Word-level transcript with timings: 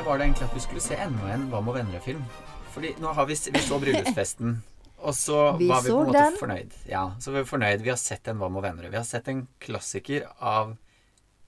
idé 0.00 0.06
var 0.08 0.18
det 0.18 0.24
egentlig 0.24 0.46
at 0.48 0.54
vi 0.56 0.60
skulle 0.64 0.80
se 0.80 0.96
enda 0.96 1.28
en 1.34 1.42
Hva 1.50 1.60
med 1.60 1.74
venner-film. 1.76 2.22
Fordi 2.72 2.94
nå 3.02 3.12
har 3.12 3.26
vi, 3.26 3.34
vi 3.52 3.60
så 3.60 3.78
bryllupsfesten, 3.82 4.54
og 5.02 5.14
så 5.14 5.38
Vi 5.60 5.68
var 5.68 5.82
vi 5.82 5.90
på 5.90 5.98
en 6.00 6.06
måte 6.08 6.22
den. 6.24 6.36
fornøyd. 6.40 6.76
Ja, 6.88 7.02
så 7.20 7.32
vi 7.34 7.40
var 7.42 7.48
fornøyd. 7.50 7.82
Vi 7.84 7.90
har 7.92 7.98
sett 8.00 8.28
en 8.30 8.38
Hva 8.40 8.48
med 8.52 8.62
venner. 8.64 8.88
Vi 8.88 8.96
har 8.96 9.04
sett 9.04 9.28
en 9.28 9.42
klassiker 9.60 10.24
av 10.38 10.76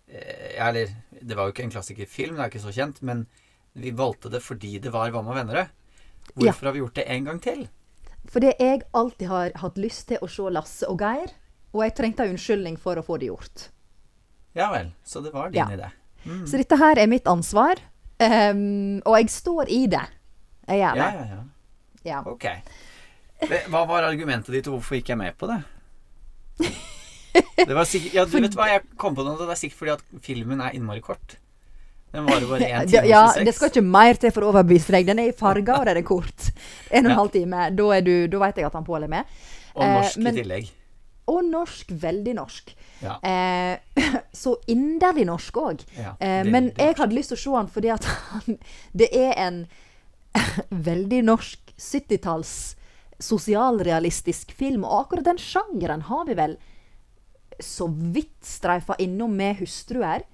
eh, 0.09 0.57
ja, 0.59 0.69
Eller, 0.69 0.93
det 1.21 1.37
var 1.39 1.49
jo 1.49 1.55
ikke 1.55 1.65
en 1.65 1.73
klassikerfilm, 1.73 2.37
det 2.37 2.45
er 2.45 2.53
ikke 2.53 2.65
så 2.65 2.75
kjent, 2.77 3.01
men 3.03 3.25
vi 3.73 3.93
valgte 3.97 4.29
det 4.29 4.43
fordi 4.45 4.75
det 4.85 4.93
var 4.93 5.13
Hva 5.15 5.23
med 5.25 5.39
venner. 5.39 5.71
Hvorfor 6.35 6.69
har 6.69 6.77
vi 6.77 6.83
gjort 6.83 6.99
det 7.01 7.07
en 7.09 7.25
gang 7.31 7.41
til? 7.43 7.63
Fordi 8.31 8.53
jeg 8.59 8.83
alltid 8.95 9.29
har 9.33 9.55
hatt 9.63 9.79
lyst 9.81 10.09
til 10.13 10.21
å 10.23 10.29
se 10.31 10.51
Lasse 10.53 10.87
og 10.93 11.01
Geir, 11.03 11.33
og 11.73 11.87
jeg 11.87 11.95
trengte 11.97 12.27
en 12.27 12.35
unnskyldning 12.37 12.77
for 12.79 13.01
å 13.01 13.03
få 13.07 13.17
det 13.19 13.31
gjort. 13.33 13.71
Ja 14.55 14.69
vel. 14.75 14.93
Så 15.09 15.23
det 15.25 15.33
var 15.33 15.49
din 15.51 15.59
Ja. 15.63 15.71
idé. 15.73 15.89
Mm. 16.29 16.45
Så 16.47 16.61
dette 16.61 16.77
her 16.79 16.99
er 17.01 17.09
mitt 17.11 17.27
ansvar, 17.27 17.81
ehm, 18.23 19.01
og 19.05 19.17
jeg 19.19 19.31
står 19.31 19.69
i 19.71 19.83
det. 19.93 20.05
Jeg 20.69 20.79
gjør 20.83 20.97
Ja, 21.03 21.11
det. 21.11 21.19
ja, 21.19 21.27
ja. 21.37 21.43
Ja. 22.05 22.23
Ok. 22.27 22.47
Hva 23.71 23.85
var 23.87 24.03
argumentet 24.07 24.53
ditt, 24.55 24.67
og 24.71 24.79
hvorfor 24.79 24.97
gikk 24.99 25.09
jeg 25.13 25.19
med 25.19 25.37
på 25.39 25.47
det? 25.51 25.61
Det 27.67 27.75
var 27.75 27.85
sikkert 27.89 28.15
Ja, 28.15 28.25
du 28.29 28.35
vet 28.45 28.57
hva, 28.59 28.67
jeg 28.71 28.83
kom 29.01 29.15
på 29.17 29.25
noe. 29.27 29.39
Det 29.41 29.49
er 29.55 29.61
sikkert 29.61 29.79
fordi 29.81 29.95
at 29.97 30.05
filmen 30.27 30.61
er 30.63 30.75
innmari 30.77 31.01
kort. 31.05 31.39
Den 32.13 32.27
varer 32.29 32.45
bare 32.51 32.67
1 32.83 32.89
time 32.93 33.07
ja, 33.09 33.23
og 33.25 33.39
26. 33.39 33.47
det 33.49 33.55
skal 33.57 33.71
ikke 33.73 33.85
mer 33.89 34.19
til 34.21 34.35
for 34.35 34.45
å 34.45 34.51
overbevise 34.53 34.93
deg. 34.93 35.07
Den 35.09 35.23
er 35.23 35.31
i 35.31 35.37
farger, 35.37 35.79
og 35.81 35.87
den 35.89 36.03
er 36.03 36.07
kort. 36.07 36.51
En 36.93 37.07
og 37.07 37.09
en 37.09 37.11
Ja. 37.15 37.19
halv 37.23 37.33
time. 37.33 37.63
Da, 37.79 37.87
er 37.97 38.05
du, 38.05 38.15
da 38.29 38.43
vet 38.45 38.61
jeg 38.61 38.69
at 38.69 38.77
han 38.77 38.85
Pål 38.85 39.07
er 39.09 39.13
med. 39.15 39.37
Og 39.75 39.83
Eh, 39.87 39.95
norsk 39.97 40.19
men- 40.21 40.35
i 40.37 40.43
tillegg. 40.43 40.71
Og 41.31 41.45
norsk. 41.47 41.93
Veldig 42.03 42.35
norsk. 42.35 42.75
Ja. 43.03 43.17
Eh, 43.23 43.79
så 44.43 44.57
inderlig 44.71 45.27
norsk 45.29 45.63
òg. 45.63 45.87
Ja, 45.99 46.17
eh, 46.19 46.43
men 46.49 46.73
jeg 46.77 46.99
hadde 46.99 47.17
lyst 47.17 47.35
til 47.35 47.39
å 47.39 47.43
se 47.45 47.57
han 47.57 47.71
fordi 47.73 47.93
at 47.95 48.07
han 48.07 48.59
Det 48.93 49.09
er 49.15 49.35
en 49.43 49.65
veldig 50.91 51.23
norsk 51.29 51.75
70-talls 51.79 52.77
sosialrealistisk 53.23 54.53
film. 54.57 54.85
Og 54.85 55.07
akkurat 55.07 55.31
den 55.31 55.41
sjangeren 55.41 56.07
har 56.09 56.27
vi 56.29 56.37
vel 56.39 56.57
så 57.63 57.87
vidt 57.87 58.41
streifa 58.47 58.97
innom 59.03 59.37
med 59.37 59.61
hustruer. 59.61 60.25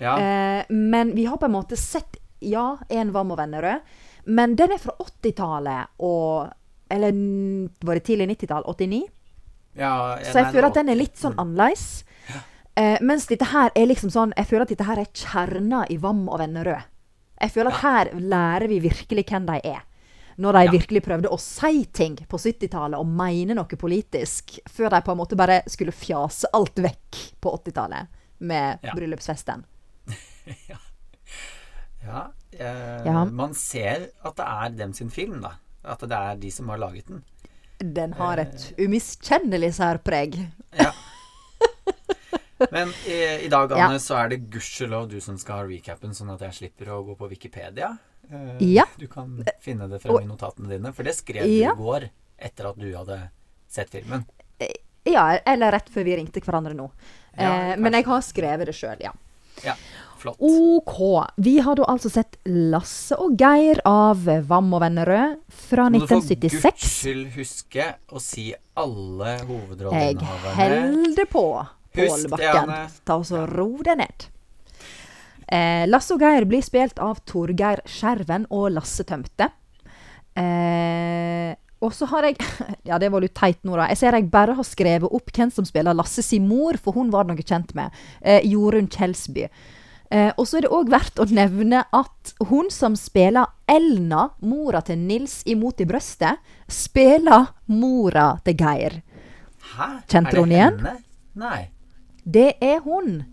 Ja. 0.00 0.16
Eh, 0.18 0.64
men 0.68 1.14
vi 1.14 1.26
har 1.28 1.36
på 1.36 1.46
en 1.46 1.54
måte 1.54 1.76
sett 1.78 2.16
Ja, 2.44 2.76
en 2.88 3.12
var 3.12 3.24
med 3.24 3.38
Vennerød. 3.38 3.80
Men 4.24 4.56
den 4.56 4.72
er 4.74 4.80
fra 4.80 4.92
80-tallet 5.00 6.00
og 6.04 6.50
Eller 6.92 7.14
var 7.80 7.96
det 7.96 8.04
tidlig 8.04 8.26
90-tall? 8.34 8.64
89? 8.68 9.06
Ja, 9.76 10.16
Så 10.22 10.38
jeg 10.40 10.52
føler 10.52 10.66
at 10.68 10.74
den 10.74 10.88
er 10.88 10.94
litt 10.98 11.16
sånn 11.18 11.34
annerledes. 11.36 12.04
Eh, 12.76 12.98
mens 13.00 13.26
dette 13.30 13.44
her 13.52 13.70
er 13.76 13.86
liksom 13.86 14.10
sånn 14.10 14.32
Jeg 14.36 14.46
føler 14.50 14.62
at 14.62 14.68
dette 14.72 14.82
her 14.84 14.98
er 14.98 15.06
kjerna 15.14 15.84
i 15.90 15.96
Vam 16.02 16.24
og 16.28 16.40
Vennerød. 16.40 16.82
Jeg 17.40 17.50
føler 17.54 17.70
at 17.70 17.82
her 17.82 18.10
lærer 18.18 18.66
vi 18.68 18.80
virkelig 18.80 19.24
hvem 19.28 19.46
de 19.46 19.60
er. 19.64 19.82
Når 20.38 20.52
de 20.52 20.64
Ja. 20.64 20.70
virkelig 20.72 21.02
prøvde 21.04 21.28
å 21.30 21.38
si 21.38 21.84
ting 21.84 22.16
på 22.16 22.36
70-tallet 22.38 22.98
og 22.98 23.06
mene 23.06 23.54
noe 23.54 23.64
politisk, 23.78 24.58
før 24.68 24.90
de 24.90 25.00
på 25.02 25.12
en 25.12 25.18
måte 25.18 25.36
bare 25.36 25.62
skulle 25.68 25.92
fjase 25.92 26.46
alt 26.52 26.74
vekk 26.74 27.20
på 27.40 27.52
80-tallet 27.54 28.08
med 28.40 28.78
Ja. 28.82 28.92
bryllupsfesten. 28.94 29.64
Ja, 32.04 32.32
eh, 32.58 33.04
Ja. 33.06 33.24
Man 33.24 33.54
ser 33.54 34.10
at 34.24 34.36
det 34.36 34.44
er 34.46 34.68
dem 34.76 34.92
sin 34.92 35.10
film, 35.10 35.40
da. 35.40 35.52
At 35.84 36.00
det 36.00 36.12
er 36.12 36.36
de 36.36 36.50
som 36.50 36.68
har 36.68 36.78
laget 36.78 37.06
den. 37.08 37.22
Den 37.92 38.12
har 38.16 38.38
et 38.38 38.72
umiskjennelig 38.80 39.74
særpreg. 39.76 40.38
Ja. 40.78 40.92
Men 42.70 42.88
i, 43.06 43.16
i 43.44 43.48
dag, 43.52 43.70
Ja. 43.74 43.86
Anne, 43.88 43.98
så 44.00 44.16
er 44.22 44.28
det 44.32 44.38
gudskjelov 44.52 45.08
du 45.10 45.18
som 45.20 45.36
skal 45.40 45.58
ha 45.62 45.64
recapen, 45.68 46.14
sånn 46.16 46.30
at 46.32 46.40
jeg 46.46 46.54
slipper 46.60 46.92
å 46.94 47.02
gå 47.04 47.16
på 47.18 47.28
Wikipedia. 47.28 47.90
Eh, 48.30 48.56
Ja. 48.74 48.84
Du 48.96 49.06
kan 49.10 49.42
finne 49.60 49.88
det 49.90 50.00
frem 50.02 50.22
i 50.22 50.28
notatene 50.28 50.70
dine, 50.70 50.92
for 50.96 51.02
det 51.04 51.16
skrev 51.18 51.44
Ja. 51.50 51.74
du 51.74 51.82
i 51.82 51.84
går 51.84 52.08
etter 52.38 52.70
at 52.70 52.78
du 52.78 52.88
hadde 52.96 53.18
sett 53.68 53.90
filmen. 53.90 54.24
Ja, 55.04 55.36
eller 55.44 55.72
rett 55.72 55.90
før 55.92 56.04
vi 56.06 56.16
ringte 56.16 56.40
hverandre 56.40 56.72
nå. 56.74 56.90
Ja, 57.36 57.72
eh, 57.74 57.76
men 57.76 57.92
jeg 57.92 58.06
har 58.06 58.22
skrevet 58.24 58.66
det 58.70 58.74
sjøl, 58.74 58.96
ja. 59.04 59.12
Ja, 59.62 59.74
flott. 60.24 60.40
OK. 60.40 60.98
Vi 61.46 61.54
har 61.62 61.76
da 61.78 61.86
altså 61.92 62.10
sett 62.12 62.36
Lasse 62.50 63.16
og 63.20 63.36
Geir 63.40 63.80
av 63.88 64.24
Vam 64.48 64.72
og 64.74 64.82
Vennerød 64.82 65.38
fra 65.68 65.86
Må 65.92 66.00
du 66.02 66.06
for 66.08 66.18
1976. 66.24 66.64
guds 66.64 66.92
skyld 66.98 67.24
huske 67.38 67.88
å 68.10 68.22
si 68.24 68.48
alle 68.80 69.36
Jeg 69.36 69.46
hovedrolleinnehaverne. 69.52 70.84
holder 70.96 71.30
på, 71.30 71.46
Pål 71.94 72.24
Bakken. 72.32 72.72
Ta 73.06 73.20
oss 73.22 73.30
og 73.36 73.46
ro 73.54 73.68
deg 73.86 74.00
ned. 74.00 74.24
Eh, 75.46 75.84
Lasse 75.86 76.16
og 76.16 76.22
Geir 76.24 76.46
blir 76.48 76.64
spilt 76.64 76.98
av 77.04 77.20
Torgeir 77.28 77.82
Skjerven 77.86 78.48
og 78.50 78.72
Lasse 78.74 79.04
Tømte. 79.06 79.50
Eh, 80.34 81.52
og 81.84 81.92
så 81.94 82.08
har 82.10 82.26
jeg 82.30 82.38
Ja, 82.88 82.98
det 82.98 83.10
var 83.12 83.22
litt 83.22 83.36
teit 83.36 83.60
nå, 83.66 83.76
da. 83.78 83.86
Jeg 83.92 84.00
ser 84.00 84.16
jeg 84.18 84.30
bare 84.32 84.56
har 84.58 84.66
skrevet 84.66 85.12
opp 85.14 85.30
hvem 85.36 85.52
som 85.54 85.66
spiller 85.68 85.94
Lasse 85.96 86.24
sin 86.24 86.48
mor, 86.48 86.78
for 86.80 86.96
hun 86.96 87.12
var 87.14 87.28
det 87.28 87.36
noe 87.36 87.46
kjent 87.46 87.74
med. 87.78 87.94
Eh, 88.22 88.40
Jorunn 88.50 88.88
Kjelsby. 88.90 89.46
Eh, 90.10 90.30
og 90.36 90.46
så 90.46 90.58
er 90.58 90.66
det 90.66 90.72
òg 90.74 90.90
verdt 90.92 91.20
å 91.22 91.26
nevne 91.32 91.82
at 91.94 92.34
hun 92.50 92.68
som 92.72 92.96
spiller 92.98 93.48
Elna, 93.70 94.28
mora 94.44 94.82
til 94.84 95.00
Nils 95.00 95.40
i 95.48 95.56
Mot 95.58 95.80
i 95.80 95.86
brøstet, 95.88 96.42
spiller 96.68 97.48
mora 97.72 98.34
til 98.44 98.58
Geir. 98.60 99.00
Hæ? 99.74 99.88
Kjente 100.10 100.36
det 100.36 100.42
hun 100.44 100.52
igjen? 100.52 100.78
henne? 100.78 100.96
Nei. 101.40 101.60
Det 102.24 102.54
er 102.62 102.80
hun. 102.84 103.24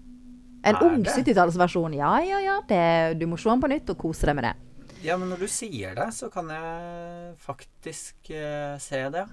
En 0.63 0.75
Er 0.75 0.83
ung 0.85 1.03
70-tallsversjon. 1.03 1.95
Ja, 1.97 2.19
ja, 2.23 2.39
ja. 2.39 2.59
Det, 2.67 3.19
du 3.19 3.25
må 3.27 3.37
se 3.37 3.49
den 3.49 3.61
på 3.61 3.69
nytt 3.71 3.89
og 3.93 3.97
kose 4.01 4.29
deg 4.29 4.37
med 4.37 4.47
det. 4.49 4.55
Ja, 5.01 5.17
men 5.17 5.31
når 5.33 5.45
du 5.45 5.49
sier 5.49 5.95
det, 5.97 6.11
så 6.13 6.29
kan 6.29 6.49
jeg 6.53 7.31
faktisk 7.41 8.29
uh, 8.29 8.77
se 8.81 9.01
det. 9.13 9.25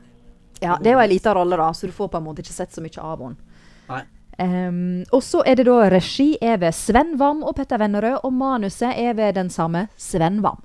Ja, 0.62 0.78
Det 0.80 0.90
er 0.90 0.96
jo 0.96 1.02
ei 1.02 1.10
lita 1.12 1.34
rolle, 1.36 1.58
da, 1.60 1.68
så 1.76 1.86
du 1.86 1.92
får 1.94 2.08
på 2.10 2.18
en 2.18 2.24
måte 2.24 2.42
ikke 2.42 2.56
sett 2.56 2.72
så 2.74 2.82
mye 2.82 3.02
av 3.04 3.20
henne. 3.22 3.58
Nei. 3.88 4.04
Ehm, 4.38 5.04
og 5.10 5.22
så 5.26 5.42
er 5.46 5.58
det 5.58 5.66
da 5.66 5.88
regi 5.90 6.36
er 6.40 6.60
ved 6.62 6.74
Sven 6.76 7.16
Wam 7.18 7.42
og 7.42 7.56
Petter 7.58 7.80
Vennerød, 7.82 8.20
og 8.22 8.32
manuset 8.32 8.94
er 8.94 9.16
ved 9.18 9.34
den 9.34 9.50
samme 9.50 9.88
Sven 9.96 10.40
Wam. 10.44 10.62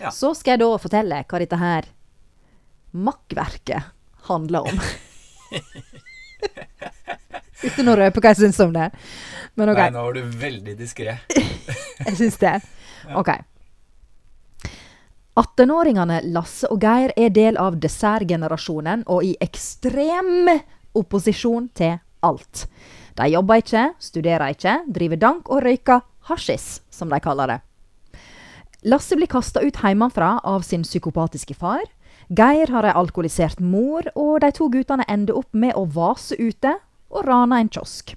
Ja. 0.00 0.10
Så 0.14 0.34
skal 0.38 0.54
jeg 0.54 0.62
da 0.62 0.76
fortelle 0.80 1.24
hva 1.26 1.40
dette 1.42 1.58
her 1.60 1.88
makkverket 2.96 3.90
handler 4.30 4.70
om. 4.70 4.80
Uten 7.66 7.88
å 7.90 7.96
røpe 7.98 8.20
hva 8.20 8.32
jeg 8.32 8.44
syns 8.44 8.60
om 8.62 8.72
det. 8.76 8.90
Men 9.56 9.72
OK. 9.72 9.80
Nei, 9.80 9.90
nå 9.94 10.06
var 10.06 10.16
du 10.16 10.38
veldig 10.46 10.74
diskré. 10.78 11.18
Jeg 12.06 12.16
syns 12.18 12.36
det. 12.36 12.58
OK. 13.16 13.30
18-åringene 15.40 16.20
Lasse 16.34 16.68
og 16.72 16.84
Geir 16.84 17.14
er 17.16 17.32
del 17.32 17.56
av 17.60 17.78
dessertgenerasjonen 17.80 19.06
og 19.12 19.24
i 19.24 19.32
ekstrem 19.40 20.50
opposisjon 20.96 21.70
til 21.76 21.96
alt. 22.22 22.66
De 23.16 23.28
jobber 23.32 23.62
ikke, 23.62 23.84
studerer 23.98 24.52
ikke, 24.54 24.78
driver 24.92 25.16
dank 25.20 25.48
og 25.50 25.62
røyker 25.64 26.02
hasjis, 26.28 26.80
som 26.90 27.08
de 27.12 27.20
kaller 27.20 27.46
det. 27.54 27.58
Lasse 28.86 29.16
blir 29.18 29.26
kasta 29.30 29.62
ut 29.64 29.78
hjemmefra 29.82 30.36
av 30.46 30.62
sin 30.62 30.84
psykopatiske 30.86 31.54
far. 31.58 31.82
Geir 32.28 32.70
har 32.74 32.86
ei 32.86 32.94
alkoholisert 32.94 33.60
mor, 33.62 34.06
og 34.14 34.40
de 34.42 34.50
to 34.54 34.68
guttene 34.70 35.06
ender 35.08 35.36
opp 35.38 35.52
med 35.54 35.74
å 35.78 35.86
vase 35.86 36.36
ute 36.38 36.76
og 37.10 37.24
rane 37.26 37.60
en 37.62 37.70
kiosk. 37.72 38.14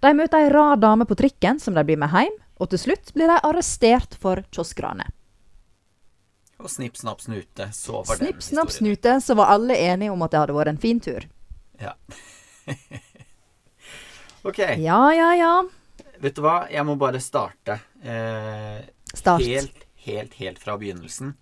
De 0.00 0.12
møter 0.16 0.46
ei 0.46 0.50
rar 0.52 0.76
dame 0.80 1.04
på 1.08 1.16
trikken 1.18 1.58
som 1.60 1.74
de 1.76 1.84
blir 1.84 1.98
med 2.00 2.12
hjem, 2.14 2.36
og 2.60 2.70
til 2.72 2.80
slutt 2.80 3.12
blir 3.16 3.28
de 3.28 3.38
arrestert 3.44 4.14
for 4.20 4.42
kioskranet. 4.52 5.08
Og 6.60 6.68
snipp, 6.68 6.96
snapp, 7.00 7.22
snute. 7.24 7.70
Så 7.72 8.02
var 8.04 8.18
Snipp, 8.20 8.36
den 8.36 8.44
snapp, 8.44 8.68
historien. 8.68 8.96
snute, 8.96 9.14
så 9.24 9.34
var 9.38 9.52
alle 9.54 9.76
enige 9.80 10.12
om 10.12 10.20
at 10.22 10.32
det 10.34 10.42
hadde 10.42 10.56
vært 10.58 10.74
en 10.74 10.80
fin 10.80 11.00
tur. 11.00 11.24
Ja. 11.80 11.94
ok. 14.44 14.58
Ja, 14.80 15.00
ja, 15.14 15.30
ja. 15.36 15.52
Vet 16.20 16.36
du 16.36 16.42
hva? 16.44 16.66
Jeg 16.70 16.84
må 16.88 16.96
bare 17.00 17.20
starte. 17.20 17.78
Eh, 18.02 18.80
Start. 19.14 19.42
Helt, 19.42 19.86
helt, 20.06 20.34
helt 20.40 20.58
fra 20.62 20.76
begynnelsen. 20.78 21.34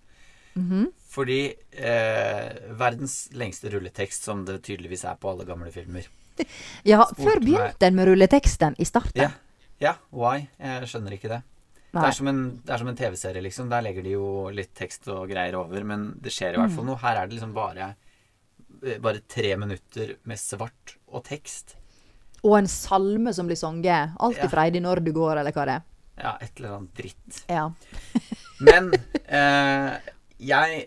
Mhm. 0.55 0.87
Fordi 1.09 1.39
eh, 1.73 2.49
verdens 2.77 3.29
lengste 3.33 3.69
rulletekst, 3.73 4.23
som 4.27 4.43
det 4.45 4.59
tydeligvis 4.67 5.03
er 5.09 5.15
på 5.17 5.31
alle 5.31 5.45
gamle 5.47 5.71
filmer. 5.73 6.07
Ja, 6.87 7.03
før 7.17 7.41
begynte 7.43 7.87
en 7.89 7.95
med 7.97 8.07
rulleteksten 8.07 8.77
i 8.79 8.85
starten. 8.87 9.19
Ja, 9.25 9.31
ja 9.83 9.95
why? 10.15 10.45
Jeg 10.61 10.87
skjønner 10.87 11.15
ikke 11.17 11.31
det. 11.33 11.39
Nei. 11.97 12.11
som 12.13 12.29
en, 12.29 12.39
det 12.63 12.71
er 12.75 12.77
som 12.83 12.87
en 12.91 12.95
TV-serie, 12.99 13.41
liksom. 13.41 13.67
Der 13.71 13.81
legger 13.81 14.05
de 14.05 14.11
jo 14.13 14.27
litt 14.53 14.71
tekst 14.77 15.07
og 15.09 15.25
greier 15.31 15.57
over, 15.57 15.83
men 15.83 16.11
det 16.21 16.31
skjer 16.31 16.53
i 16.53 16.59
hvert 16.61 16.69
Mm. 16.69 16.75
fall 16.77 16.85
noe. 16.85 16.99
Her 17.01 17.17
er 17.23 17.27
det 17.27 17.35
liksom 17.39 17.53
bare 17.57 17.87
eh, 18.85 18.99
bare 19.01 19.23
tre 19.27 19.55
minutter 19.57 20.13
med 20.29 20.37
svart 20.39 20.95
og 21.09 21.25
tekst. 21.27 21.75
Og 22.43 22.57
en 22.59 22.69
salme 22.71 23.33
som 23.35 23.49
blir 23.49 23.59
sunget. 23.59 24.13
Alltid 24.19 24.45
Ja. 24.45 24.51
freidig 24.53 24.81
når 24.85 25.03
du 25.03 25.11
går, 25.15 25.39
eller 25.41 25.51
hva 25.55 25.65
det 25.65 25.75
er. 25.79 25.83
Ja, 26.19 26.37
et 26.41 26.51
eller 26.59 26.77
annet 26.77 26.95
dritt. 26.99 27.43
Ja. 27.47 27.69
Men 28.67 28.91
eh, 29.25 29.99
jeg 30.39 30.81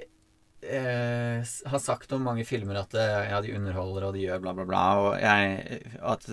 eh, 0.62 1.52
har 1.72 1.81
sagt 1.82 2.12
om 2.12 2.22
mange 2.28 2.44
filmer 2.44 2.82
at 2.82 2.94
eh, 2.94 3.31
ja, 3.31 3.40
de 3.44 3.54
underholder 3.56 4.08
og 4.08 4.14
de 4.16 4.26
gjør 4.26 4.43
bla, 4.44 4.52
bla, 4.58 4.66
bla. 4.69 4.82
Og 5.00 5.16
jeg, 5.20 5.81
at 6.00 6.28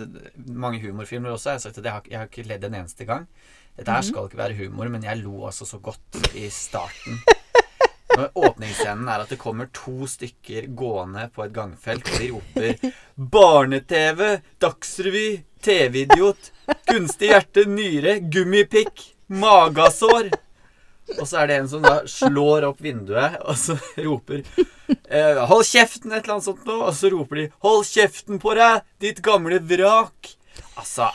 mange 0.46 0.80
humorfilmer 0.84 1.32
også. 1.32 1.50
Jeg 1.54 1.60
har 1.60 1.64
sagt 1.64 1.78
at 1.80 1.84
jeg 1.88 1.92
har, 1.96 2.10
jeg 2.10 2.18
har 2.20 2.28
ikke 2.30 2.48
ledd 2.48 2.64
en 2.68 2.78
eneste 2.82 3.08
gang. 3.08 3.26
Dette 3.78 3.92
her 3.94 4.04
skal 4.04 4.26
ikke 4.28 4.36
være 4.40 4.58
humor, 4.58 4.88
men 4.92 5.04
jeg 5.06 5.22
lo 5.22 5.46
altså 5.48 5.64
så 5.64 5.78
godt 5.80 6.20
i 6.36 6.48
starten. 6.52 7.20
Åpningsscenen 8.34 9.08
er 9.08 9.22
at 9.24 9.30
det 9.32 9.38
kommer 9.40 9.70
to 9.76 10.08
stykker 10.10 10.68
gående 10.76 11.28
på 11.34 11.44
et 11.46 11.54
gangfelt, 11.54 12.06
og 12.06 12.18
de 12.20 12.28
roper 12.34 12.92
'Barne-TV! 13.16 14.40
Dagsrevy! 14.62 15.28
TV-idiot! 15.62 16.52
Kunstig 16.88 17.32
hjerte! 17.32 17.66
Nyre! 17.68 18.18
Gummipikk! 18.20 19.14
Magasår!' 19.28 20.32
Og 21.18 21.26
så 21.26 21.40
er 21.40 21.50
det 21.50 21.56
en 21.58 21.70
som 21.70 21.82
da 21.82 21.96
slår 22.06 22.68
opp 22.68 22.82
vinduet, 22.84 23.40
og 23.42 23.56
så 23.58 23.78
roper 23.98 24.44
eh, 25.08 25.40
'Hold 25.50 25.66
kjeften!' 25.66 26.12
et 26.12 26.22
eller 26.22 26.36
annet 26.36 26.48
sånt 26.50 26.68
noe. 26.68 26.86
Og 26.86 26.94
så 26.94 27.10
roper 27.12 27.42
de 27.42 27.48
'Hold 27.64 27.88
kjeften 27.88 28.38
på 28.42 28.54
deg, 28.58 28.86
ditt 29.02 29.22
gamle 29.26 29.58
vrak'. 29.58 30.36
Altså 30.78 31.10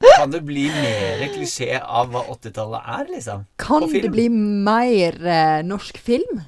Kan 0.00 0.30
det 0.32 0.40
bli 0.48 0.66
mer 0.72 1.22
klisjé 1.34 1.74
av 1.80 2.10
hva 2.12 2.22
80-tallet 2.32 2.86
er, 2.96 3.06
liksom? 3.14 3.42
Kan 3.60 3.86
det 3.92 4.08
bli 4.12 4.28
mer 4.32 5.16
eh, 5.26 5.60
norsk 5.66 5.98
film? 6.00 6.40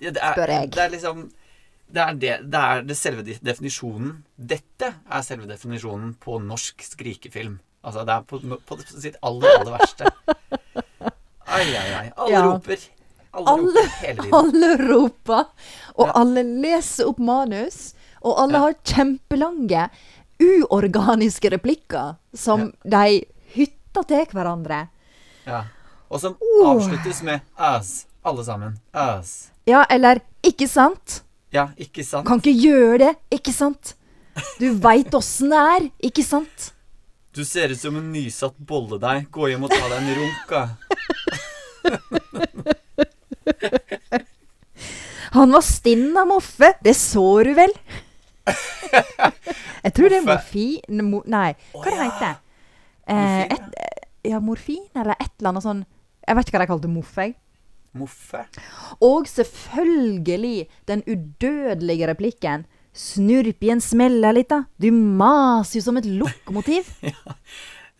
Ja, 0.00 0.10
det 0.12 0.20
er, 0.22 0.34
spør 0.36 0.52
jeg. 0.54 0.70
Det 0.76 0.82
er 0.84 0.92
liksom 0.94 1.22
det 1.90 2.02
er, 2.04 2.12
det, 2.22 2.34
det 2.52 2.60
er 2.60 2.82
det 2.86 2.94
selve 2.96 3.24
definisjonen 3.26 4.12
Dette 4.38 4.92
er 5.10 5.24
selve 5.26 5.48
definisjonen 5.50 6.12
på 6.22 6.36
norsk 6.44 6.84
skrikefilm. 6.86 7.56
Altså, 7.82 8.04
det 8.06 8.14
er 8.14 8.26
på, 8.30 8.38
på 8.68 8.78
sitt 8.86 9.16
aller, 9.26 9.56
aller 9.58 9.72
verste. 9.74 10.12
Ai, 11.50 11.64
ai, 11.74 11.88
ai. 11.98 12.06
Alle 12.16 12.30
Ja. 12.36 12.42
roper. 12.46 12.84
Alle, 13.32 13.46
Alle, 13.50 13.66
roper 13.66 13.90
hele 14.04 14.22
tiden. 14.22 14.34
alle 14.34 14.70
roper, 14.90 15.44
og 15.94 16.06
Ja. 16.08 16.12
alle 16.20 16.42
leser 16.62 17.06
opp 17.10 17.18
manus, 17.22 17.94
og 18.22 18.38
alle 18.42 18.58
har 18.58 18.74
kjempelange, 18.84 19.84
uorganiske 20.40 21.50
replikker 21.52 22.16
som 22.34 22.70
de 22.84 23.24
hytter 23.54 24.06
til 24.08 24.26
hverandre. 24.32 24.88
Ja. 25.46 25.64
Og 26.10 26.20
som 26.20 26.36
Oh. 26.40 26.70
avsluttes 26.74 27.22
med 27.22 27.40
as. 27.56 28.06
Alle 28.24 28.44
sammen. 28.44 28.78
As. 28.92 29.50
Ja, 29.66 29.84
eller 29.90 30.20
'ikke 30.42 30.66
sant'? 30.68 31.20
Ja, 31.52 31.68
ikke 31.78 32.04
sant? 32.04 32.26
Kan 32.26 32.38
ikke 32.40 32.52
gjøre 32.60 32.98
det, 32.98 33.16
ikke 33.30 33.52
sant? 33.52 33.94
Du 34.58 34.72
veit 34.74 35.10
åssen 35.14 35.50
det 35.50 35.58
er, 35.58 35.90
ikke 36.02 36.22
sant? 36.24 36.72
Du 37.32 37.44
ser 37.44 37.68
ut 37.70 37.78
som 37.78 37.96
en 37.96 38.12
nysatt 38.12 38.56
bolledeig. 38.58 39.30
Gå 39.30 39.48
hjem 39.50 39.64
og 39.64 39.70
ta 39.70 39.88
deg 39.88 39.98
en 40.02 40.14
runk, 40.14 40.48
da. 40.50 40.68
Han 45.32 45.52
var 45.54 45.62
stinn 45.62 46.16
av 46.18 46.26
Moffe, 46.26 46.72
det 46.82 46.96
så 46.98 47.44
du 47.46 47.52
vel? 47.54 47.72
Jeg 49.84 49.92
tror 49.96 50.12
det 50.12 50.18
er 50.20 50.26
morfin 50.28 51.04
mo, 51.08 51.22
Nei, 51.26 51.54
hva 51.72 51.80
oh, 51.80 51.84
det 51.86 51.96
ja. 51.96 52.08
heter 52.08 52.34
eh, 53.08 53.16
Morfin, 53.16 53.54
et, 53.56 54.08
Ja, 54.30 54.40
morfin, 54.44 54.82
eller 54.94 55.16
et 55.16 55.30
eller 55.38 55.52
annet 55.54 55.64
sånn 55.64 55.84
Jeg 56.26 56.36
vet 56.36 56.50
ikke 56.50 56.58
hva 56.58 56.64
de 56.66 56.70
kalte 56.74 56.90
Moffe. 56.92 57.24
jeg. 57.30 57.36
Moffe. 57.96 58.44
Og 59.02 59.26
selvfølgelig 59.26 60.68
den 60.86 61.02
udødelige 61.08 62.06
replikken 62.12 62.66
Snurpien 62.94 63.70
i 63.70 63.72
en 63.76 63.80
smelle 63.82 64.32
litt, 64.34 64.50
da'. 64.50 64.64
Du 64.78 64.90
maser 64.90 65.78
jo 65.78 65.84
som 65.84 65.96
et 66.00 66.08
lokomotiv. 66.10 66.88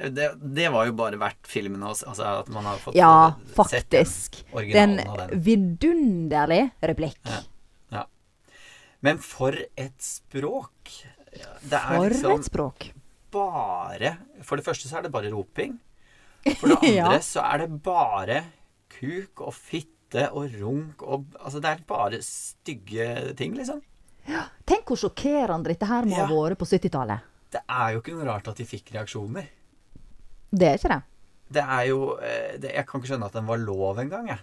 Det, 0.01 0.31
det 0.41 0.71
var 0.73 0.87
jo 0.89 0.95
bare 0.97 1.19
verdt 1.21 1.45
filmen 1.45 1.83
også. 1.85 2.07
Altså 2.09 2.25
at 2.41 2.47
man 2.49 2.65
har 2.65 2.79
fått 2.81 2.95
Ja, 2.97 3.35
eh, 3.37 3.65
sett 3.69 3.91
den 3.93 4.07
faktisk. 4.07 4.39
den 4.73 4.95
av 4.97 4.97
den. 4.97 4.97
Ja, 5.05 5.17
faktisk. 5.17 5.31
den. 5.31 5.43
vidunderlig 5.45 6.63
replikk. 6.89 7.19
Ja. 7.27 7.31
Ja. 7.37 7.41
Men 9.03 9.19
for 9.25 9.57
et 9.57 9.97
språk. 10.05 10.91
Det 11.31 11.79
er 11.79 11.95
For 11.97 12.09
liksom 12.11 12.41
et 12.41 12.49
språk. 12.49 12.89
bare 13.33 14.17
For 14.43 14.57
det 14.59 14.65
første 14.67 14.89
så 14.91 14.99
er 14.99 15.03
det 15.07 15.13
bare 15.15 15.31
roping. 15.33 15.79
For 16.59 16.69
det 16.69 16.79
andre 16.83 16.97
Ja. 16.97 17.21
så 17.25 17.45
er 17.47 17.59
det 17.67 17.83
bare 17.83 18.41
kuk 18.91 19.41
og 19.47 19.55
fitte 19.55 20.27
og 20.35 20.51
runk 20.59 21.03
og 21.07 21.25
Altså 21.39 21.61
det 21.63 21.71
er 21.71 21.85
bare 21.87 22.19
stygge 22.23 23.35
ting, 23.39 23.55
liksom. 23.57 23.81
Tenk 24.67 24.85
hvor 24.91 24.99
sjokkerende 25.01 25.71
dette 25.71 25.87
her 25.89 26.05
må 26.05 26.17
Ja. 26.19 26.27
ha 26.27 26.33
vært 26.35 26.59
på 26.61 26.67
70-tallet. 26.69 27.21
Det 27.51 27.63
er 27.69 27.93
jo 27.95 28.01
ikke 28.03 28.15
noe 28.15 28.27
rart 28.29 28.49
at 28.49 28.57
de 28.61 28.65
fikk 28.69 28.93
reaksjoner. 28.95 29.47
Det 30.53 30.67
er 30.69 30.77
ikke 30.79 30.89
det. 30.93 31.03
Det 31.51 31.63
er 31.65 31.85
jo 31.89 32.17
eh, 32.23 32.59
det, 32.59 32.75
Jeg 32.75 32.87
kan 32.87 33.01
ikke 33.01 33.09
skjønne 33.11 33.27
at 33.27 33.33
den 33.39 33.47
var 33.47 33.59
lov 33.59 33.99
engang, 33.99 34.29
jeg. 34.29 34.39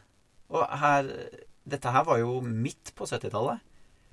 Og 0.50 0.66
her 0.80 1.08
Dette 1.68 1.92
her 1.92 2.04
var 2.08 2.18
jo 2.20 2.40
midt 2.42 2.94
på 2.96 3.04
70-tallet. 3.06 3.60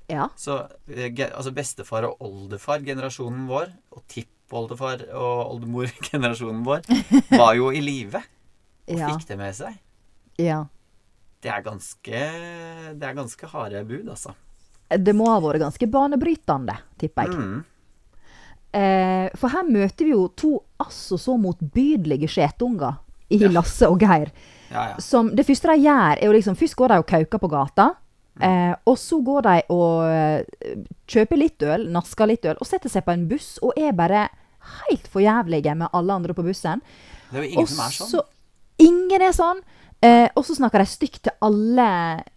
Ja. 0.08 0.28
Så 0.36 0.58
eh, 0.88 1.08
altså 1.32 1.52
bestefar 1.56 2.04
og 2.10 2.20
oldefar, 2.20 2.82
generasjonen 2.84 3.46
vår, 3.48 3.70
og 3.96 4.02
tippoldefar 4.12 5.06
og 5.16 5.54
oldemor-generasjonen 5.54 6.62
vår, 6.68 6.82
var 7.32 7.54
jo 7.56 7.70
i 7.72 7.80
live 7.80 8.20
og 8.20 8.98
Ja. 8.98 9.08
fikk 9.14 9.26
det 9.28 9.38
med 9.40 9.54
seg. 9.56 9.78
ja. 10.38 10.64
Det 11.44 11.50
er 11.52 11.60
ganske 11.60 12.20
Det 12.96 13.04
er 13.04 13.14
ganske 13.16 13.46
harde 13.52 13.82
bud, 13.84 14.06
altså. 14.08 14.30
Det 14.88 15.12
må 15.16 15.26
ha 15.28 15.38
vært 15.44 15.60
ganske 15.60 15.86
banebrytende, 15.92 16.76
tipper 16.98 17.26
jeg. 17.28 17.36
Mm. 17.36 17.64
Eh, 18.74 19.28
for 19.38 19.52
her 19.52 19.66
møter 19.68 20.04
vi 20.08 20.10
jo 20.14 20.24
to 20.36 20.54
altså 20.82 21.18
så 21.20 21.36
motbydelige 21.38 22.28
skjetunger 22.32 22.96
i 23.30 23.38
Ja. 23.42 23.48
Lasse 23.52 23.86
og 23.88 24.00
Geir. 24.00 24.30
Ja, 24.70 24.88
ja. 24.94 24.96
Som 24.98 25.34
det 25.36 25.44
første 25.46 25.68
de 25.70 25.84
gjør, 25.84 26.16
er 26.18 26.24
jo 26.26 26.32
liksom 26.32 26.56
Først 26.56 26.76
går 26.76 26.88
de 26.88 26.98
og 26.98 27.06
kauker 27.06 27.38
på 27.38 27.50
gata. 27.52 27.90
Eh, 28.42 28.72
og 28.90 28.96
så 28.98 29.20
går 29.22 29.44
de 29.46 29.58
og 29.70 30.08
eh, 30.10 30.78
kjøper 31.10 31.38
litt 31.38 31.62
øl, 31.62 31.86
nasker 31.94 32.26
litt 32.26 32.46
øl, 32.50 32.58
og 32.58 32.66
setter 32.66 32.90
seg 32.90 33.04
på 33.06 33.14
en 33.14 33.28
buss 33.30 33.60
og 33.62 33.78
er 33.78 33.94
bare 33.94 34.26
helt 34.80 35.06
for 35.12 35.22
jævlige 35.22 35.74
med 35.78 35.92
alle 35.94 36.16
andre 36.16 36.34
på 36.34 36.42
bussen. 36.46 36.82
Det 37.30 37.38
er 37.38 37.44
jo 37.44 37.50
ingen 37.52 37.62
Også, 37.62 37.76
som 37.76 37.84
er 37.84 37.96
sånn. 37.98 38.32
Ingen 38.84 39.22
er 39.22 39.36
sånn. 39.36 39.62
Eh, 40.04 40.26
og 40.34 40.42
så 40.44 40.56
snakker 40.58 40.82
de 40.82 40.90
stygt 40.90 41.22
til 41.28 41.36
alle 41.44 41.86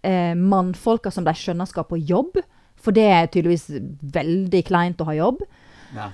eh, 0.06 0.36
mannfolka 0.38 1.12
som 1.12 1.26
de 1.28 1.34
skjønner 1.36 1.68
skal 1.70 1.88
på 1.90 2.00
jobb. 2.00 2.38
For 2.78 2.96
det 2.96 3.08
er 3.10 3.30
tydeligvis 3.34 3.68
veldig 4.14 4.62
kleint 4.68 5.02
å 5.02 5.08
ha 5.10 5.18
jobb. 5.18 5.42
Ja. 5.96 6.12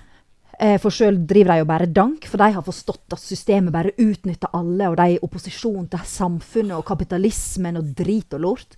Eh, 0.61 0.75
for 0.81 0.93
sjøl 0.93 1.15
driver 1.25 1.55
de 1.55 1.61
jo 1.63 1.67
bare 1.69 1.87
dank, 1.89 2.25
for 2.29 2.41
de 2.41 2.53
har 2.53 2.65
forstått 2.65 3.15
at 3.15 3.21
systemet 3.21 3.73
bare 3.73 3.93
utnytter 3.97 4.51
alle, 4.53 4.89
og 4.91 4.97
de 4.99 5.05
er 5.05 5.15
i 5.15 5.21
opposisjon 5.25 5.87
til 5.89 6.03
samfunnet 6.05 6.75
og 6.77 6.85
kapitalismen 6.85 7.79
og 7.79 7.89
drit 7.97 8.35
og 8.37 8.43
lort. 8.43 8.75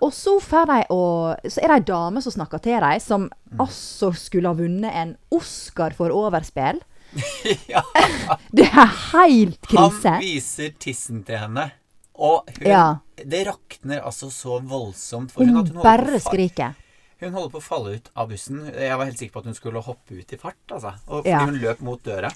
Og 0.00 0.14
så, 0.16 0.38
får 0.40 0.70
de 0.70 0.78
å, 0.96 1.02
så 1.44 1.60
er 1.60 1.74
det 1.74 1.80
ei 1.82 1.88
dame 1.92 2.24
som 2.24 2.34
snakker 2.34 2.64
til 2.64 2.78
dem, 2.80 3.02
som 3.04 3.28
altså 3.60 4.14
skulle 4.16 4.48
ha 4.48 4.56
vunnet 4.56 4.96
en 5.02 5.12
Oscar 5.36 5.96
for 5.98 6.14
overspill. 6.14 6.80
ja. 7.72 7.84
Det 8.56 8.68
er 8.70 8.96
helt 9.12 9.60
krise. 9.66 10.16
Han 10.16 10.24
viser 10.24 10.72
tissen 10.80 11.24
til 11.26 11.42
henne, 11.42 11.70
og 12.20 12.48
hun 12.56 12.68
Ja. 12.70 12.84
Det 13.20 13.42
rakner 13.44 14.00
altså 14.08 14.30
så 14.32 14.62
voldsomt. 14.64 15.34
For 15.34 15.44
hun, 15.44 15.52
Hun 15.52 15.66
at 15.66 15.74
hun, 15.74 15.82
bare 15.84 16.20
skriker. 16.24 16.78
Hun 17.28 17.36
holder 17.36 17.52
på 17.52 17.60
å 17.60 17.64
falle 17.64 17.96
ut 17.98 18.08
av 18.16 18.30
bussen. 18.30 18.62
Jeg 18.72 18.96
var 18.96 19.04
helt 19.04 19.18
sikker 19.18 19.34
på 19.34 19.42
at 19.42 19.50
hun 19.50 19.58
skulle 19.58 19.82
hoppe 19.84 20.16
ut 20.20 20.32
i 20.32 20.38
fart, 20.40 20.60
altså. 20.70 20.94
Og 21.08 21.24
fordi 21.24 21.28
Ja. 21.34 21.44
hun 21.44 21.60
løp 21.60 21.80
mot 21.80 22.02
døra. 22.02 22.30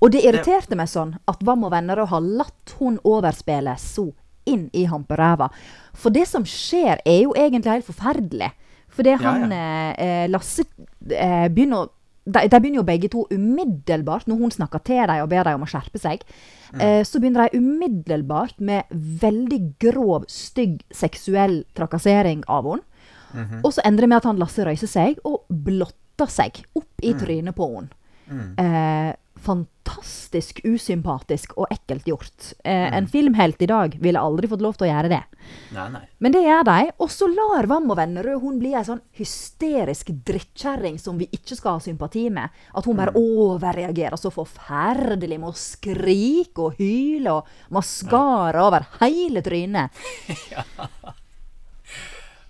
Og 0.00 0.10
det 0.12 0.24
irriterte 0.24 0.76
meg 0.76 0.88
sånn 0.88 1.18
at 1.28 1.42
Vam 1.44 1.64
og 1.64 1.72
venner 1.72 2.06
har 2.06 2.20
latt 2.20 2.74
hun 2.78 2.98
overspille 3.04 3.76
så 3.76 4.12
inn 4.46 4.70
i 4.72 4.86
hamperæva. 4.86 5.50
For 5.92 6.10
det 6.10 6.26
som 6.26 6.44
skjer, 6.44 7.00
er 7.04 7.22
jo 7.22 7.34
egentlig 7.36 7.64
helt 7.76 7.86
forferdelig. 7.86 8.52
For 8.88 9.02
det 9.06 9.20
Ja, 9.20 9.30
han 9.30 9.52
eh, 9.52 10.26
Lasse 10.28 10.64
eh, 11.10 11.48
begynner 11.48 11.86
å 11.86 11.90
de, 12.30 12.42
de 12.46 12.58
begynner 12.60 12.82
jo 12.82 12.86
begge 12.86 13.08
to 13.10 13.24
umiddelbart, 13.32 14.26
når 14.28 14.42
hun 14.42 14.52
snakker 14.54 14.82
til 14.84 15.06
dem 15.08 15.22
og 15.24 15.30
ber 15.32 15.48
dem 15.48 15.60
om 15.60 15.64
å 15.66 15.70
skjerpe 15.70 15.98
seg, 15.98 16.22
eh, 16.78 17.00
så 17.06 17.18
begynner 17.18 17.48
de 17.48 17.58
umiddelbart 17.58 18.60
med 18.60 18.84
veldig 18.92 19.60
grov, 19.82 20.26
stygg 20.30 20.82
seksuell 20.94 21.62
trakassering 21.74 22.44
av 22.46 22.68
henne. 22.68 22.86
Og 23.64 23.72
så 23.72 23.80
endrer 23.84 24.06
det 24.06 24.08
med 24.08 24.16
at 24.22 24.24
han 24.30 24.38
Lasse 24.38 24.64
reiser 24.66 24.86
seg 24.90 25.18
og 25.24 25.44
blotter 25.48 26.26
seg 26.28 26.62
opp 26.76 27.02
i 27.02 27.12
trynet 27.14 27.54
på 27.56 27.66
henne. 27.76 27.88
Eh, 28.58 29.14
fantastisk 29.40 30.60
usympatisk 30.68 31.54
og 31.56 31.70
ekkelt 31.72 32.04
gjort. 32.06 32.52
Eh, 32.62 32.90
En 32.94 33.06
filmhelt 33.08 33.62
i 33.62 33.66
dag 33.66 33.96
ville 33.98 34.20
aldri 34.20 34.46
fått 34.46 34.60
lov 34.60 34.76
til 34.76 34.86
å 34.86 34.90
gjøre 34.92 35.08
det. 35.08 35.22
Nei, 35.72 35.86
nei. 35.94 36.02
Men 36.20 36.32
det 36.32 36.42
gjør 36.44 36.64
de, 36.68 36.90
og 37.00 37.08
så 37.10 37.26
lar 37.32 37.66
Vam 37.66 37.88
og 37.90 37.96
Vennerød 37.96 38.40
hun 38.42 38.58
bli 38.60 38.74
ei 38.76 38.84
sånn 38.84 39.00
hysterisk 39.16 40.12
drittkjerring 40.28 40.98
som 41.00 41.16
vi 41.18 41.26
ikke 41.32 41.56
skal 41.56 41.78
ha 41.78 41.80
sympati 41.80 42.28
med. 42.30 42.50
At 42.76 42.84
hun 42.84 42.96
bare 43.00 43.16
overreagerer 43.16 44.20
så 44.20 44.30
forferdelig 44.30 45.40
med 45.40 45.48
å 45.48 45.56
skrike 45.56 46.68
og 46.68 46.76
hyle 46.78 47.32
og 47.40 47.48
maskara 47.70 48.66
over 48.68 48.86
hele 49.00 49.40
trynet. 49.42 49.90